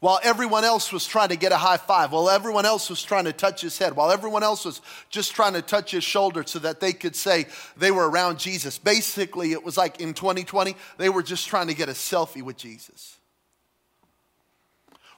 While 0.00 0.20
everyone 0.22 0.64
else 0.64 0.92
was 0.92 1.06
trying 1.06 1.30
to 1.30 1.36
get 1.36 1.50
a 1.50 1.56
high 1.56 1.76
five, 1.76 2.12
while 2.12 2.30
everyone 2.30 2.64
else 2.64 2.88
was 2.88 3.02
trying 3.02 3.24
to 3.24 3.32
touch 3.32 3.60
his 3.60 3.78
head, 3.78 3.96
while 3.96 4.12
everyone 4.12 4.44
else 4.44 4.64
was 4.64 4.80
just 5.10 5.32
trying 5.32 5.54
to 5.54 5.62
touch 5.62 5.90
his 5.90 6.04
shoulder 6.04 6.44
so 6.46 6.60
that 6.60 6.78
they 6.78 6.92
could 6.92 7.16
say 7.16 7.46
they 7.76 7.90
were 7.90 8.08
around 8.08 8.38
Jesus. 8.38 8.78
Basically, 8.78 9.50
it 9.50 9.64
was 9.64 9.76
like 9.76 10.00
in 10.00 10.14
2020, 10.14 10.76
they 10.98 11.08
were 11.08 11.22
just 11.24 11.48
trying 11.48 11.66
to 11.66 11.74
get 11.74 11.88
a 11.88 11.92
selfie 11.92 12.42
with 12.42 12.56
Jesus. 12.56 13.16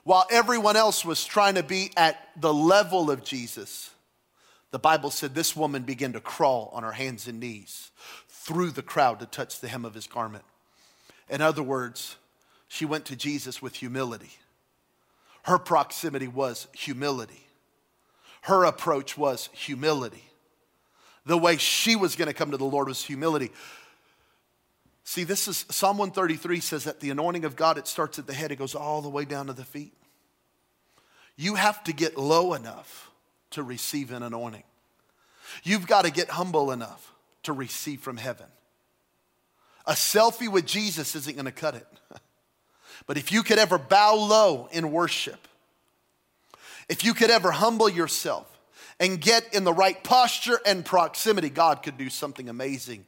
While 0.03 0.25
everyone 0.31 0.75
else 0.75 1.05
was 1.05 1.23
trying 1.25 1.55
to 1.55 1.63
be 1.63 1.91
at 1.95 2.29
the 2.35 2.51
level 2.51 3.11
of 3.11 3.23
Jesus, 3.23 3.91
the 4.71 4.79
Bible 4.79 5.11
said 5.11 5.35
this 5.35 5.55
woman 5.55 5.83
began 5.83 6.13
to 6.13 6.19
crawl 6.19 6.71
on 6.73 6.81
her 6.81 6.93
hands 6.93 7.27
and 7.27 7.39
knees 7.39 7.91
through 8.29 8.71
the 8.71 8.81
crowd 8.81 9.19
to 9.19 9.27
touch 9.27 9.59
the 9.59 9.67
hem 9.67 9.85
of 9.85 9.93
his 9.93 10.07
garment. 10.07 10.43
In 11.29 11.39
other 11.39 11.61
words, 11.61 12.15
she 12.67 12.83
went 12.83 13.05
to 13.05 13.15
Jesus 13.15 13.61
with 13.61 13.75
humility. 13.75 14.31
Her 15.43 15.57
proximity 15.57 16.27
was 16.27 16.67
humility. 16.73 17.47
Her 18.43 18.63
approach 18.63 19.17
was 19.17 19.49
humility. 19.53 20.23
The 21.25 21.37
way 21.37 21.57
she 21.57 21.95
was 21.95 22.15
going 22.15 22.27
to 22.27 22.33
come 22.33 22.51
to 22.51 22.57
the 22.57 22.65
Lord 22.65 22.87
was 22.87 23.03
humility. 23.03 23.51
See, 25.03 25.23
this 25.23 25.47
is 25.47 25.65
Psalm 25.69 25.97
133 25.97 26.59
says 26.59 26.83
that 26.85 26.99
the 26.99 27.09
anointing 27.09 27.45
of 27.45 27.55
God, 27.55 27.77
it 27.77 27.87
starts 27.87 28.17
at 28.17 28.27
the 28.27 28.33
head, 28.33 28.51
it 28.51 28.57
goes 28.57 28.75
all 28.75 29.01
the 29.01 29.09
way 29.09 29.25
down 29.25 29.47
to 29.47 29.53
the 29.53 29.65
feet. 29.65 29.93
You 31.35 31.55
have 31.55 31.83
to 31.85 31.93
get 31.93 32.17
low 32.17 32.53
enough 32.53 33.09
to 33.51 33.63
receive 33.63 34.11
an 34.11 34.23
anointing. 34.23 34.63
You've 35.63 35.87
got 35.87 36.05
to 36.05 36.11
get 36.11 36.29
humble 36.29 36.71
enough 36.71 37.13
to 37.43 37.53
receive 37.53 37.99
from 38.01 38.17
heaven. 38.17 38.47
A 39.85 39.93
selfie 39.93 40.51
with 40.51 40.65
Jesus 40.65 41.15
isn't 41.15 41.35
going 41.35 41.45
to 41.45 41.51
cut 41.51 41.75
it. 41.75 41.87
But 43.07 43.17
if 43.17 43.31
you 43.31 43.43
could 43.43 43.59
ever 43.59 43.77
bow 43.77 44.15
low 44.15 44.69
in 44.71 44.91
worship, 44.91 45.47
if 46.87 47.03
you 47.03 47.13
could 47.13 47.29
ever 47.29 47.51
humble 47.51 47.89
yourself 47.89 48.47
and 48.99 49.19
get 49.19 49.53
in 49.53 49.63
the 49.63 49.73
right 49.73 50.01
posture 50.03 50.59
and 50.65 50.85
proximity, 50.85 51.49
God 51.49 51.83
could 51.83 51.97
do 51.97 52.09
something 52.09 52.49
amazing 52.49 53.05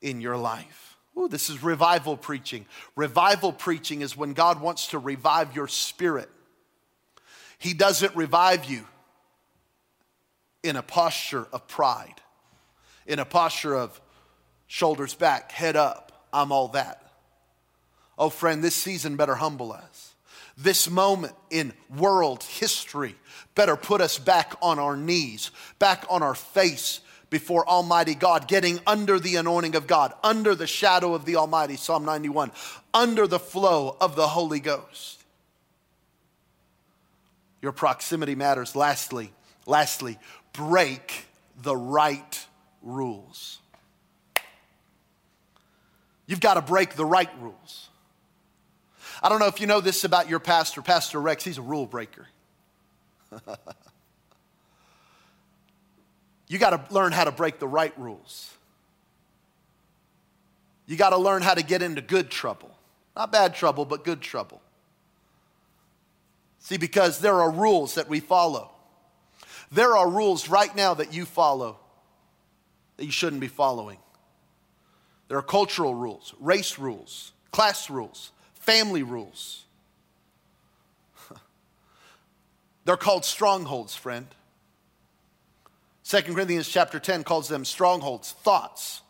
in 0.00 0.20
your 0.20 0.36
life. 0.36 0.96
Ooh, 1.18 1.28
this 1.28 1.50
is 1.50 1.62
revival 1.62 2.16
preaching. 2.16 2.66
Revival 2.96 3.52
preaching 3.52 4.00
is 4.00 4.16
when 4.16 4.32
God 4.32 4.60
wants 4.60 4.88
to 4.88 4.98
revive 4.98 5.54
your 5.54 5.68
spirit. 5.68 6.30
He 7.58 7.74
doesn't 7.74 8.14
revive 8.16 8.64
you 8.64 8.86
in 10.62 10.76
a 10.76 10.82
posture 10.82 11.46
of 11.52 11.66
pride, 11.66 12.20
in 13.06 13.18
a 13.18 13.24
posture 13.24 13.76
of 13.76 14.00
shoulders 14.66 15.14
back, 15.14 15.52
head 15.52 15.76
up, 15.76 16.26
I'm 16.32 16.52
all 16.52 16.68
that. 16.68 16.99
Oh, 18.20 18.28
friend, 18.28 18.62
this 18.62 18.74
season 18.74 19.16
better 19.16 19.34
humble 19.34 19.72
us. 19.72 20.14
This 20.58 20.90
moment 20.90 21.32
in 21.48 21.72
world 21.96 22.42
history 22.44 23.14
better 23.54 23.76
put 23.76 24.02
us 24.02 24.18
back 24.18 24.52
on 24.60 24.78
our 24.78 24.94
knees, 24.94 25.50
back 25.78 26.04
on 26.10 26.22
our 26.22 26.34
face 26.34 27.00
before 27.30 27.66
Almighty 27.66 28.14
God, 28.14 28.46
getting 28.46 28.78
under 28.86 29.18
the 29.18 29.36
anointing 29.36 29.74
of 29.74 29.86
God, 29.86 30.12
under 30.22 30.54
the 30.54 30.66
shadow 30.66 31.14
of 31.14 31.24
the 31.24 31.36
Almighty, 31.36 31.76
Psalm 31.76 32.04
91, 32.04 32.52
under 32.92 33.26
the 33.26 33.38
flow 33.38 33.96
of 34.02 34.16
the 34.16 34.28
Holy 34.28 34.60
Ghost. 34.60 35.24
Your 37.62 37.72
proximity 37.72 38.34
matters. 38.34 38.76
Lastly, 38.76 39.32
lastly, 39.64 40.18
break 40.52 41.24
the 41.62 41.76
right 41.76 42.46
rules. 42.82 43.60
You've 46.26 46.40
got 46.40 46.54
to 46.54 46.62
break 46.62 46.96
the 46.96 47.06
right 47.06 47.30
rules. 47.40 47.89
I 49.22 49.28
don't 49.28 49.38
know 49.38 49.46
if 49.46 49.60
you 49.60 49.66
know 49.66 49.80
this 49.80 50.04
about 50.04 50.28
your 50.28 50.40
pastor, 50.40 50.80
Pastor 50.82 51.20
Rex, 51.20 51.44
he's 51.44 51.58
a 51.58 51.62
rule 51.62 51.86
breaker. 51.86 52.26
you 56.48 56.58
got 56.58 56.70
to 56.70 56.94
learn 56.94 57.12
how 57.12 57.24
to 57.24 57.32
break 57.32 57.58
the 57.58 57.68
right 57.68 57.92
rules. 57.98 58.50
You 60.86 60.96
got 60.96 61.10
to 61.10 61.18
learn 61.18 61.42
how 61.42 61.54
to 61.54 61.62
get 61.62 61.82
into 61.82 62.00
good 62.00 62.30
trouble. 62.30 62.74
Not 63.14 63.30
bad 63.30 63.54
trouble, 63.54 63.84
but 63.84 64.04
good 64.04 64.20
trouble. 64.20 64.62
See, 66.60 66.78
because 66.78 67.20
there 67.20 67.40
are 67.40 67.50
rules 67.50 67.94
that 67.94 68.08
we 68.08 68.20
follow. 68.20 68.70
There 69.70 69.96
are 69.96 70.08
rules 70.08 70.48
right 70.48 70.74
now 70.74 70.94
that 70.94 71.14
you 71.14 71.24
follow 71.26 71.78
that 72.96 73.04
you 73.04 73.12
shouldn't 73.12 73.40
be 73.40 73.48
following. 73.48 73.98
There 75.28 75.38
are 75.38 75.42
cultural 75.42 75.94
rules, 75.94 76.34
race 76.40 76.78
rules, 76.78 77.32
class 77.52 77.88
rules, 77.88 78.32
family 78.60 79.02
rules. 79.02 79.64
They're 82.84 82.96
called 82.96 83.24
strongholds, 83.24 83.96
friend. 83.96 84.28
2 86.04 86.22
Corinthians 86.22 86.68
chapter 86.68 86.98
10 86.98 87.24
calls 87.24 87.48
them 87.48 87.64
strongholds, 87.64 88.32
thoughts, 88.32 89.02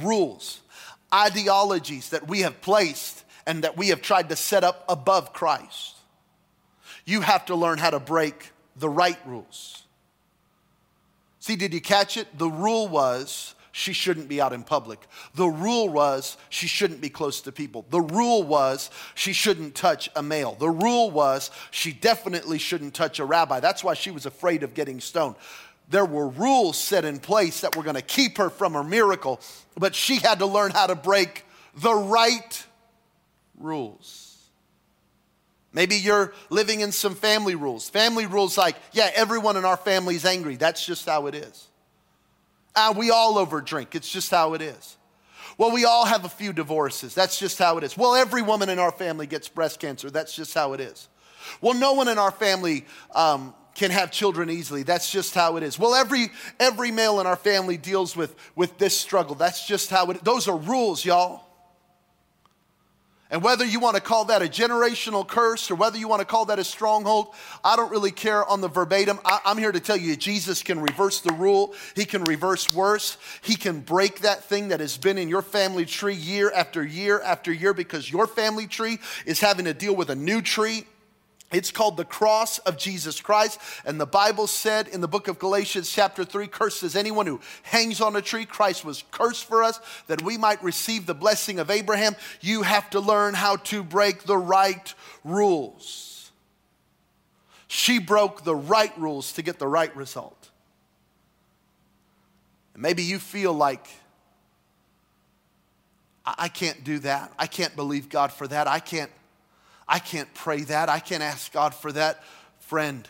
rules, 0.00 0.60
ideologies 1.12 2.10
that 2.10 2.28
we 2.28 2.40
have 2.40 2.60
placed 2.60 3.24
and 3.46 3.64
that 3.64 3.76
we 3.76 3.88
have 3.88 4.02
tried 4.02 4.28
to 4.28 4.36
set 4.36 4.64
up 4.64 4.84
above 4.88 5.32
Christ. 5.32 5.96
You 7.04 7.20
have 7.22 7.46
to 7.46 7.54
learn 7.54 7.78
how 7.78 7.90
to 7.90 8.00
break 8.00 8.50
the 8.76 8.88
right 8.88 9.18
rules. 9.26 9.84
See, 11.38 11.56
did 11.56 11.72
you 11.72 11.80
catch 11.80 12.16
it? 12.16 12.26
The 12.36 12.48
rule 12.48 12.86
was 12.86 13.54
she 13.80 13.94
shouldn't 13.94 14.28
be 14.28 14.40
out 14.40 14.52
in 14.52 14.62
public. 14.62 15.00
The 15.34 15.48
rule 15.48 15.88
was 15.88 16.36
she 16.50 16.66
shouldn't 16.66 17.00
be 17.00 17.08
close 17.08 17.40
to 17.42 17.52
people. 17.52 17.86
The 17.88 18.02
rule 18.02 18.42
was 18.42 18.90
she 19.14 19.32
shouldn't 19.32 19.74
touch 19.74 20.10
a 20.14 20.22
male. 20.22 20.54
The 20.54 20.68
rule 20.68 21.10
was 21.10 21.50
she 21.70 21.92
definitely 21.92 22.58
shouldn't 22.58 22.92
touch 22.92 23.18
a 23.18 23.24
rabbi. 23.24 23.58
That's 23.58 23.82
why 23.82 23.94
she 23.94 24.10
was 24.10 24.26
afraid 24.26 24.62
of 24.62 24.74
getting 24.74 25.00
stoned. 25.00 25.36
There 25.88 26.04
were 26.04 26.28
rules 26.28 26.78
set 26.78 27.06
in 27.06 27.18
place 27.18 27.62
that 27.62 27.74
were 27.74 27.82
going 27.82 27.96
to 27.96 28.02
keep 28.02 28.36
her 28.36 28.50
from 28.50 28.74
her 28.74 28.84
miracle, 28.84 29.40
but 29.76 29.94
she 29.94 30.16
had 30.16 30.40
to 30.40 30.46
learn 30.46 30.72
how 30.72 30.86
to 30.86 30.94
break 30.94 31.44
the 31.74 31.94
right 31.94 32.66
rules. 33.58 34.36
Maybe 35.72 35.96
you're 35.96 36.34
living 36.50 36.80
in 36.80 36.92
some 36.92 37.14
family 37.14 37.54
rules. 37.54 37.88
Family 37.88 38.26
rules 38.26 38.58
like, 38.58 38.76
yeah, 38.92 39.10
everyone 39.14 39.56
in 39.56 39.64
our 39.64 39.76
family 39.78 40.16
is 40.16 40.26
angry. 40.26 40.56
That's 40.56 40.84
just 40.84 41.06
how 41.06 41.28
it 41.28 41.34
is. 41.34 41.69
Ah, 42.76 42.94
we 42.96 43.10
all 43.10 43.34
overdrink. 43.34 43.94
It's 43.94 44.10
just 44.10 44.30
how 44.30 44.54
it 44.54 44.62
is. 44.62 44.96
Well, 45.58 45.72
we 45.72 45.84
all 45.84 46.06
have 46.06 46.24
a 46.24 46.28
few 46.28 46.52
divorces. 46.52 47.14
That's 47.14 47.38
just 47.38 47.58
how 47.58 47.76
it 47.76 47.84
is. 47.84 47.96
Well, 47.96 48.14
every 48.14 48.42
woman 48.42 48.68
in 48.68 48.78
our 48.78 48.92
family 48.92 49.26
gets 49.26 49.48
breast 49.48 49.80
cancer. 49.80 50.10
That's 50.10 50.34
just 50.34 50.54
how 50.54 50.72
it 50.72 50.80
is. 50.80 51.08
Well, 51.60 51.74
no 51.74 51.92
one 51.92 52.08
in 52.08 52.18
our 52.18 52.30
family 52.30 52.86
um, 53.14 53.54
can 53.74 53.90
have 53.90 54.10
children 54.10 54.50
easily. 54.50 54.84
That's 54.84 55.10
just 55.10 55.34
how 55.34 55.56
it 55.56 55.62
is. 55.62 55.78
Well, 55.78 55.94
every 55.94 56.30
every 56.58 56.90
male 56.90 57.20
in 57.20 57.26
our 57.26 57.36
family 57.36 57.76
deals 57.76 58.16
with 58.16 58.34
with 58.54 58.78
this 58.78 58.96
struggle. 58.96 59.34
That's 59.34 59.66
just 59.66 59.90
how 59.90 60.10
it. 60.10 60.24
Those 60.24 60.48
are 60.48 60.56
rules, 60.56 61.04
y'all. 61.04 61.44
And 63.30 63.42
whether 63.42 63.64
you 63.64 63.78
want 63.78 63.94
to 63.94 64.02
call 64.02 64.24
that 64.26 64.42
a 64.42 64.46
generational 64.46 65.26
curse 65.26 65.70
or 65.70 65.76
whether 65.76 65.96
you 65.96 66.08
want 66.08 66.20
to 66.20 66.26
call 66.26 66.46
that 66.46 66.58
a 66.58 66.64
stronghold, 66.64 67.32
I 67.62 67.76
don't 67.76 67.90
really 67.90 68.10
care 68.10 68.44
on 68.44 68.60
the 68.60 68.68
verbatim. 68.68 69.20
I, 69.24 69.40
am 69.44 69.56
here 69.56 69.70
to 69.70 69.78
tell 69.78 69.96
you 69.96 70.16
Jesus 70.16 70.64
can 70.64 70.80
reverse 70.80 71.20
the 71.20 71.32
rule. 71.34 71.74
He 71.94 72.04
can 72.04 72.24
reverse 72.24 72.72
worse. 72.72 73.18
He 73.42 73.54
can 73.54 73.80
break 73.80 74.20
that 74.20 74.42
thing 74.44 74.68
that 74.68 74.80
has 74.80 74.96
been 74.96 75.16
in 75.16 75.28
your 75.28 75.42
family 75.42 75.86
tree 75.86 76.14
year 76.14 76.50
after 76.50 76.84
year 76.84 77.20
after 77.20 77.52
year 77.52 77.72
because 77.72 78.10
your 78.10 78.26
family 78.26 78.66
tree 78.66 78.98
is 79.26 79.38
having 79.38 79.64
to 79.66 79.74
deal 79.74 79.94
with 79.94 80.10
a 80.10 80.16
new 80.16 80.42
tree 80.42 80.84
it's 81.52 81.72
called 81.72 81.96
the 81.96 82.04
cross 82.04 82.58
of 82.60 82.76
Jesus 82.76 83.20
Christ. 83.20 83.60
And 83.84 84.00
the 84.00 84.06
Bible 84.06 84.46
said 84.46 84.86
in 84.88 85.00
the 85.00 85.08
book 85.08 85.26
of 85.26 85.38
Galatians, 85.38 85.90
chapter 85.90 86.24
3, 86.24 86.46
cursed 86.46 86.82
is 86.82 86.94
anyone 86.94 87.26
who 87.26 87.40
hangs 87.62 88.00
on 88.00 88.14
a 88.14 88.22
tree. 88.22 88.44
Christ 88.44 88.84
was 88.84 89.04
cursed 89.10 89.46
for 89.46 89.62
us 89.62 89.80
that 90.06 90.22
we 90.22 90.38
might 90.38 90.62
receive 90.62 91.06
the 91.06 91.14
blessing 91.14 91.58
of 91.58 91.70
Abraham. 91.70 92.14
You 92.40 92.62
have 92.62 92.88
to 92.90 93.00
learn 93.00 93.34
how 93.34 93.56
to 93.56 93.82
break 93.82 94.22
the 94.24 94.38
right 94.38 94.94
rules. 95.24 96.30
She 97.66 97.98
broke 97.98 98.44
the 98.44 98.56
right 98.56 98.96
rules 98.98 99.32
to 99.34 99.42
get 99.42 99.58
the 99.58 99.68
right 99.68 99.94
result. 99.96 100.50
And 102.74 102.82
maybe 102.82 103.02
you 103.02 103.18
feel 103.18 103.52
like, 103.52 103.88
I 106.24 106.48
can't 106.48 106.84
do 106.84 106.98
that. 107.00 107.32
I 107.38 107.46
can't 107.46 107.74
believe 107.74 108.08
God 108.08 108.32
for 108.32 108.46
that. 108.46 108.68
I 108.68 108.78
can't 108.78 109.10
I 109.90 109.98
can't 109.98 110.32
pray 110.34 110.60
that. 110.62 110.88
I 110.88 111.00
can't 111.00 111.22
ask 111.22 111.52
God 111.52 111.74
for 111.74 111.90
that. 111.90 112.22
Friend, 112.60 113.06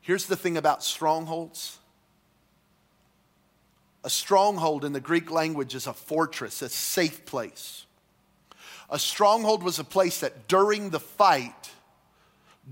here's 0.00 0.24
the 0.24 0.36
thing 0.36 0.56
about 0.56 0.82
strongholds 0.82 1.78
a 4.02 4.10
stronghold 4.10 4.84
in 4.84 4.92
the 4.92 5.00
Greek 5.00 5.32
language 5.32 5.74
is 5.74 5.88
a 5.88 5.92
fortress, 5.92 6.62
a 6.62 6.68
safe 6.68 7.26
place. 7.26 7.86
A 8.88 9.00
stronghold 9.00 9.64
was 9.64 9.80
a 9.80 9.84
place 9.84 10.20
that 10.20 10.46
during 10.46 10.90
the 10.90 11.00
fight, 11.00 11.72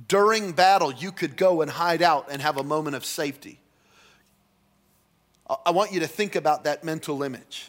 during 0.06 0.52
battle, 0.52 0.92
you 0.92 1.10
could 1.10 1.37
go 1.37 1.60
and 1.60 1.68
hide 1.68 2.02
out 2.02 2.28
and 2.30 2.40
have 2.40 2.56
a 2.56 2.62
moment 2.62 2.94
of 2.94 3.04
safety. 3.04 3.58
I 5.66 5.72
want 5.72 5.92
you 5.92 5.98
to 6.00 6.06
think 6.06 6.37
about 6.37 6.64
that 6.64 6.84
mental 6.84 7.24
image. 7.24 7.68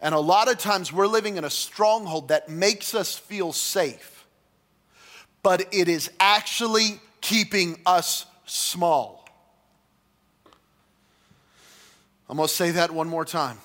And 0.00 0.14
a 0.14 0.20
lot 0.20 0.50
of 0.50 0.58
times 0.58 0.92
we're 0.92 1.06
living 1.06 1.36
in 1.36 1.44
a 1.44 1.50
stronghold 1.50 2.28
that 2.28 2.48
makes 2.48 2.94
us 2.94 3.16
feel 3.16 3.52
safe, 3.52 4.24
but 5.42 5.66
it 5.72 5.88
is 5.88 6.10
actually 6.18 7.00
keeping 7.20 7.78
us 7.84 8.24
small. 8.46 9.28
I'm 12.28 12.36
gonna 12.36 12.48
say 12.48 12.70
that 12.70 12.90
one 12.92 13.08
more 13.08 13.24
time. 13.24 13.58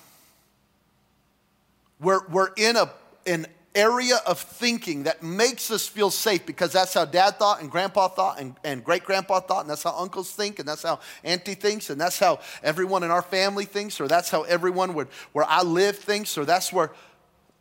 We're, 2.00 2.26
we're 2.28 2.50
in 2.56 2.76
a, 2.76 2.90
an 3.24 3.46
area 3.76 4.16
of 4.26 4.40
thinking 4.40 5.04
that 5.04 5.22
makes 5.22 5.70
us 5.70 5.86
feel 5.86 6.10
safe 6.10 6.44
because 6.46 6.72
that's 6.72 6.94
how 6.94 7.04
dad 7.04 7.36
thought 7.38 7.60
and 7.60 7.70
grandpa 7.70 8.08
thought 8.08 8.40
and, 8.40 8.56
and 8.64 8.82
great 8.82 9.04
grandpa 9.04 9.38
thought, 9.40 9.60
and 9.60 9.70
that's 9.70 9.82
how 9.82 9.96
uncles 9.96 10.32
think, 10.32 10.58
and 10.58 10.66
that's 10.66 10.82
how 10.82 10.98
auntie 11.22 11.54
thinks, 11.54 11.90
and 11.90 12.00
that's 12.00 12.18
how 12.18 12.40
everyone 12.62 13.04
in 13.04 13.10
our 13.10 13.22
family 13.22 13.66
thinks, 13.66 14.00
or 14.00 14.08
that's 14.08 14.30
how 14.30 14.42
everyone 14.42 14.94
would, 14.94 15.08
where 15.32 15.44
I 15.46 15.62
live 15.62 15.96
thinks, 15.96 16.36
or 16.38 16.44
that's 16.44 16.72
where, 16.72 16.90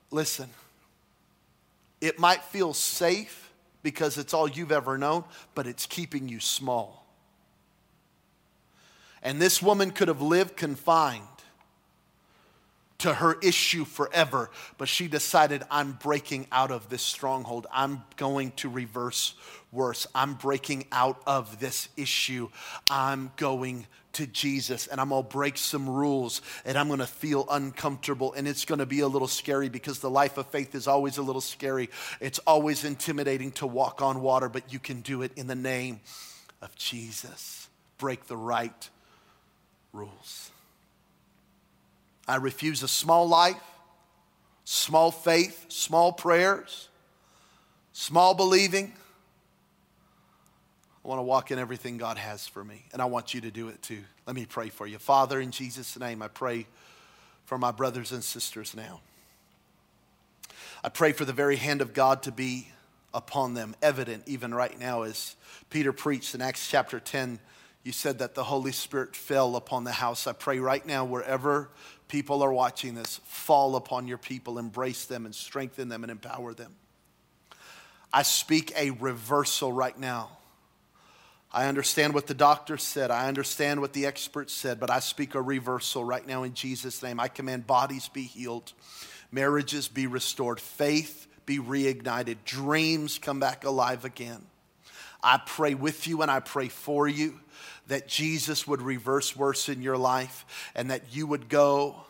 listen, 0.09 0.49
it 2.01 2.17
might 2.17 2.43
feel 2.43 2.73
safe 2.73 3.51
because 3.83 4.17
it's 4.17 4.33
all 4.33 4.49
you've 4.49 4.71
ever 4.71 4.97
known, 4.97 5.23
but 5.53 5.67
it's 5.67 5.85
keeping 5.85 6.27
you 6.27 6.39
small. 6.39 7.05
And 9.21 9.41
this 9.41 9.61
woman 9.61 9.91
could 9.91 10.07
have 10.07 10.21
lived 10.21 10.55
confined 10.55 11.34
to 12.99 13.13
her 13.13 13.37
issue 13.41 13.85
forever, 13.85 14.49
but 14.77 14.87
she 14.87 15.07
decided, 15.07 15.63
I'm 15.69 15.93
breaking 15.93 16.47
out 16.51 16.71
of 16.71 16.89
this 16.89 17.01
stronghold. 17.01 17.67
I'm 17.71 18.03
going 18.15 18.51
to 18.57 18.69
reverse 18.69 19.35
worse. 19.71 20.07
I'm 20.15 20.35
breaking 20.35 20.85
out 20.91 21.21
of 21.27 21.59
this 21.59 21.89
issue. 21.97 22.49
I'm 22.89 23.31
going 23.35 23.85
to 24.13 24.25
Jesus 24.25 24.87
and 24.87 25.01
I'm 25.01 25.09
gonna 25.09 25.23
break 25.23 25.57
some 25.57 25.89
rules 25.89 26.41
and 26.63 26.77
I'm 26.77 26.87
gonna 26.87 27.05
feel 27.05 27.45
uncomfortable 27.51 28.33
and 28.33 28.47
it's 28.47 28.63
gonna 28.63 28.85
be 28.85 29.01
a 29.01 29.07
little 29.07 29.27
scary 29.27 29.67
because 29.67 29.99
the 29.99 30.09
life 30.09 30.37
of 30.37 30.47
faith 30.47 30.73
is 30.73 30.87
always 30.87 31.17
a 31.17 31.21
little 31.21 31.41
scary. 31.41 31.89
It's 32.21 32.39
always 32.39 32.85
intimidating 32.85 33.51
to 33.53 33.67
walk 33.67 34.01
on 34.01 34.21
water, 34.21 34.47
but 34.47 34.71
you 34.71 34.79
can 34.79 35.01
do 35.01 35.21
it 35.21 35.33
in 35.35 35.47
the 35.47 35.55
name 35.55 35.99
of 36.61 36.73
Jesus. 36.77 37.67
Break 37.97 38.27
the 38.27 38.37
right 38.37 38.89
rules. 39.91 40.51
I 42.27 42.37
refuse 42.37 42.83
a 42.83 42.87
small 42.87 43.27
life, 43.27 43.61
small 44.63 45.11
faith, 45.11 45.65
small 45.69 46.11
prayers, 46.11 46.89
small 47.93 48.33
believing. 48.33 48.93
I 51.03 51.07
want 51.07 51.19
to 51.19 51.23
walk 51.23 51.51
in 51.51 51.59
everything 51.59 51.97
God 51.97 52.17
has 52.17 52.47
for 52.47 52.63
me, 52.63 52.83
and 52.91 53.01
I 53.01 53.05
want 53.05 53.33
you 53.33 53.41
to 53.41 53.51
do 53.51 53.67
it 53.67 53.81
too. 53.83 54.03
Let 54.25 54.35
me 54.35 54.45
pray 54.47 54.69
for 54.69 54.87
you. 54.87 54.97
Father, 54.97 55.39
in 55.39 55.51
Jesus' 55.51 55.99
name, 55.99 56.23
I 56.23 56.27
pray 56.27 56.65
for 57.45 57.59
my 57.59 57.71
brothers 57.71 58.11
and 58.11 58.23
sisters 58.23 58.75
now. 58.75 59.01
I 60.83 60.89
pray 60.89 61.11
for 61.11 61.25
the 61.25 61.33
very 61.33 61.57
hand 61.57 61.81
of 61.81 61.93
God 61.93 62.23
to 62.23 62.31
be 62.31 62.69
upon 63.13 63.53
them, 63.53 63.75
evident 63.81 64.23
even 64.25 64.53
right 64.53 64.77
now, 64.79 65.03
as 65.03 65.35
Peter 65.69 65.93
preached 65.93 66.33
in 66.35 66.41
Acts 66.41 66.67
chapter 66.69 66.99
10. 66.99 67.39
You 67.85 67.91
said 67.91 68.17
that 68.17 68.33
the 68.33 68.43
Holy 68.43 68.71
Spirit 68.71 69.15
fell 69.15 69.55
upon 69.55 69.83
the 69.83 69.91
house. 69.91 70.25
I 70.25 70.33
pray 70.33 70.57
right 70.57 70.83
now, 70.83 71.05
wherever 71.05 71.69
people 72.07 72.41
are 72.41 72.51
watching 72.51 72.95
this, 72.95 73.21
fall 73.25 73.75
upon 73.75 74.07
your 74.07 74.17
people, 74.17 74.57
embrace 74.57 75.05
them, 75.05 75.23
and 75.23 75.35
strengthen 75.35 75.87
them 75.87 76.03
and 76.03 76.09
empower 76.11 76.55
them. 76.55 76.73
I 78.11 78.23
speak 78.23 78.73
a 78.75 78.89
reversal 78.89 79.71
right 79.71 79.97
now. 79.99 80.31
I 81.51 81.67
understand 81.67 82.15
what 82.15 82.25
the 82.25 82.33
doctor 82.33 82.79
said. 82.79 83.11
I 83.11 83.27
understand 83.27 83.81
what 83.81 83.93
the 83.93 84.07
experts 84.07 84.51
said, 84.51 84.79
but 84.79 84.89
I 84.89 84.97
speak 84.97 85.35
a 85.35 85.41
reversal 85.41 86.03
right 86.03 86.25
now 86.25 86.41
in 86.41 86.55
Jesus' 86.55 87.03
name. 87.03 87.19
I 87.19 87.27
command 87.27 87.67
bodies 87.67 88.07
be 88.07 88.23
healed, 88.23 88.73
marriages 89.31 89.87
be 89.87 90.07
restored, 90.07 90.59
faith 90.59 91.27
be 91.45 91.59
reignited, 91.59 92.37
dreams 92.45 93.19
come 93.19 93.39
back 93.39 93.63
alive 93.63 94.05
again. 94.05 94.43
I 95.21 95.39
pray 95.45 95.75
with 95.75 96.07
you 96.07 96.23
and 96.23 96.31
I 96.31 96.39
pray 96.39 96.67
for 96.67 97.07
you 97.07 97.39
that 97.87 98.07
Jesus 98.07 98.67
would 98.67 98.81
reverse 98.81 99.35
worse 99.35 99.69
in 99.69 99.81
your 99.81 99.97
life 99.97 100.45
and 100.75 100.89
that 100.89 101.15
you 101.15 101.27
would 101.27 101.49
go 101.49 102.05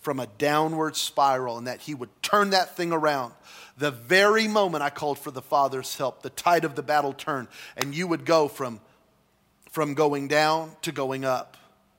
from 0.00 0.20
a 0.20 0.26
downward 0.38 0.94
spiral 0.94 1.58
and 1.58 1.66
that 1.66 1.80
he 1.80 1.94
would 1.94 2.10
turn 2.22 2.50
that 2.50 2.76
thing 2.76 2.92
around. 2.92 3.32
The 3.76 3.90
very 3.90 4.46
moment 4.46 4.82
I 4.82 4.90
called 4.90 5.18
for 5.18 5.30
the 5.30 5.42
Father's 5.42 5.96
help, 5.96 6.22
the 6.22 6.30
tide 6.30 6.64
of 6.64 6.76
the 6.76 6.82
battle 6.82 7.12
turned, 7.12 7.48
and 7.76 7.94
you 7.94 8.06
would 8.06 8.24
go 8.24 8.48
from, 8.48 8.80
from 9.70 9.94
going 9.94 10.28
down 10.28 10.70
to 10.82 10.92
going 10.92 11.24
up, 11.24 11.56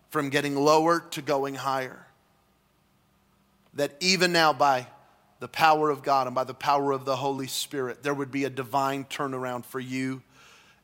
from 0.09 0.29
getting 0.29 0.55
lower 0.55 1.01
to 1.11 1.21
going 1.21 1.55
higher. 1.55 2.07
That 3.73 3.91
even 3.99 4.31
now, 4.31 4.53
by 4.53 4.87
the 5.39 5.47
power 5.47 5.89
of 5.89 6.01
God 6.01 6.27
and 6.27 6.35
by 6.35 6.45
the 6.45 6.53
power 6.53 6.93
of 6.93 7.05
the 7.05 7.15
Holy 7.15 7.47
Spirit, 7.47 8.03
there 8.03 8.13
would 8.13 8.31
be 8.31 8.45
a 8.45 8.49
divine 8.49 9.03
turnaround 9.05 9.65
for 9.65 9.79
you 9.79 10.21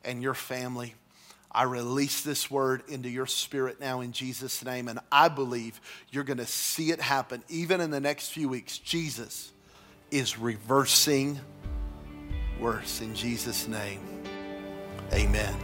and 0.04 0.22
your 0.22 0.34
family. 0.34 0.94
I 1.54 1.62
release 1.62 2.22
this 2.22 2.50
word 2.50 2.82
into 2.88 3.08
your 3.08 3.26
spirit 3.26 3.78
now 3.80 4.00
in 4.00 4.12
Jesus' 4.12 4.64
name. 4.64 4.88
And 4.88 4.98
I 5.12 5.28
believe 5.28 5.80
you're 6.10 6.24
going 6.24 6.38
to 6.38 6.46
see 6.46 6.90
it 6.90 7.00
happen 7.00 7.44
even 7.48 7.80
in 7.80 7.90
the 7.90 8.00
next 8.00 8.30
few 8.30 8.48
weeks. 8.48 8.78
Jesus 8.78 9.52
is 10.10 10.38
reversing 10.38 11.40
worse 12.58 13.00
in 13.00 13.14
Jesus' 13.14 13.68
name. 13.68 14.00
Amen. 15.12 15.54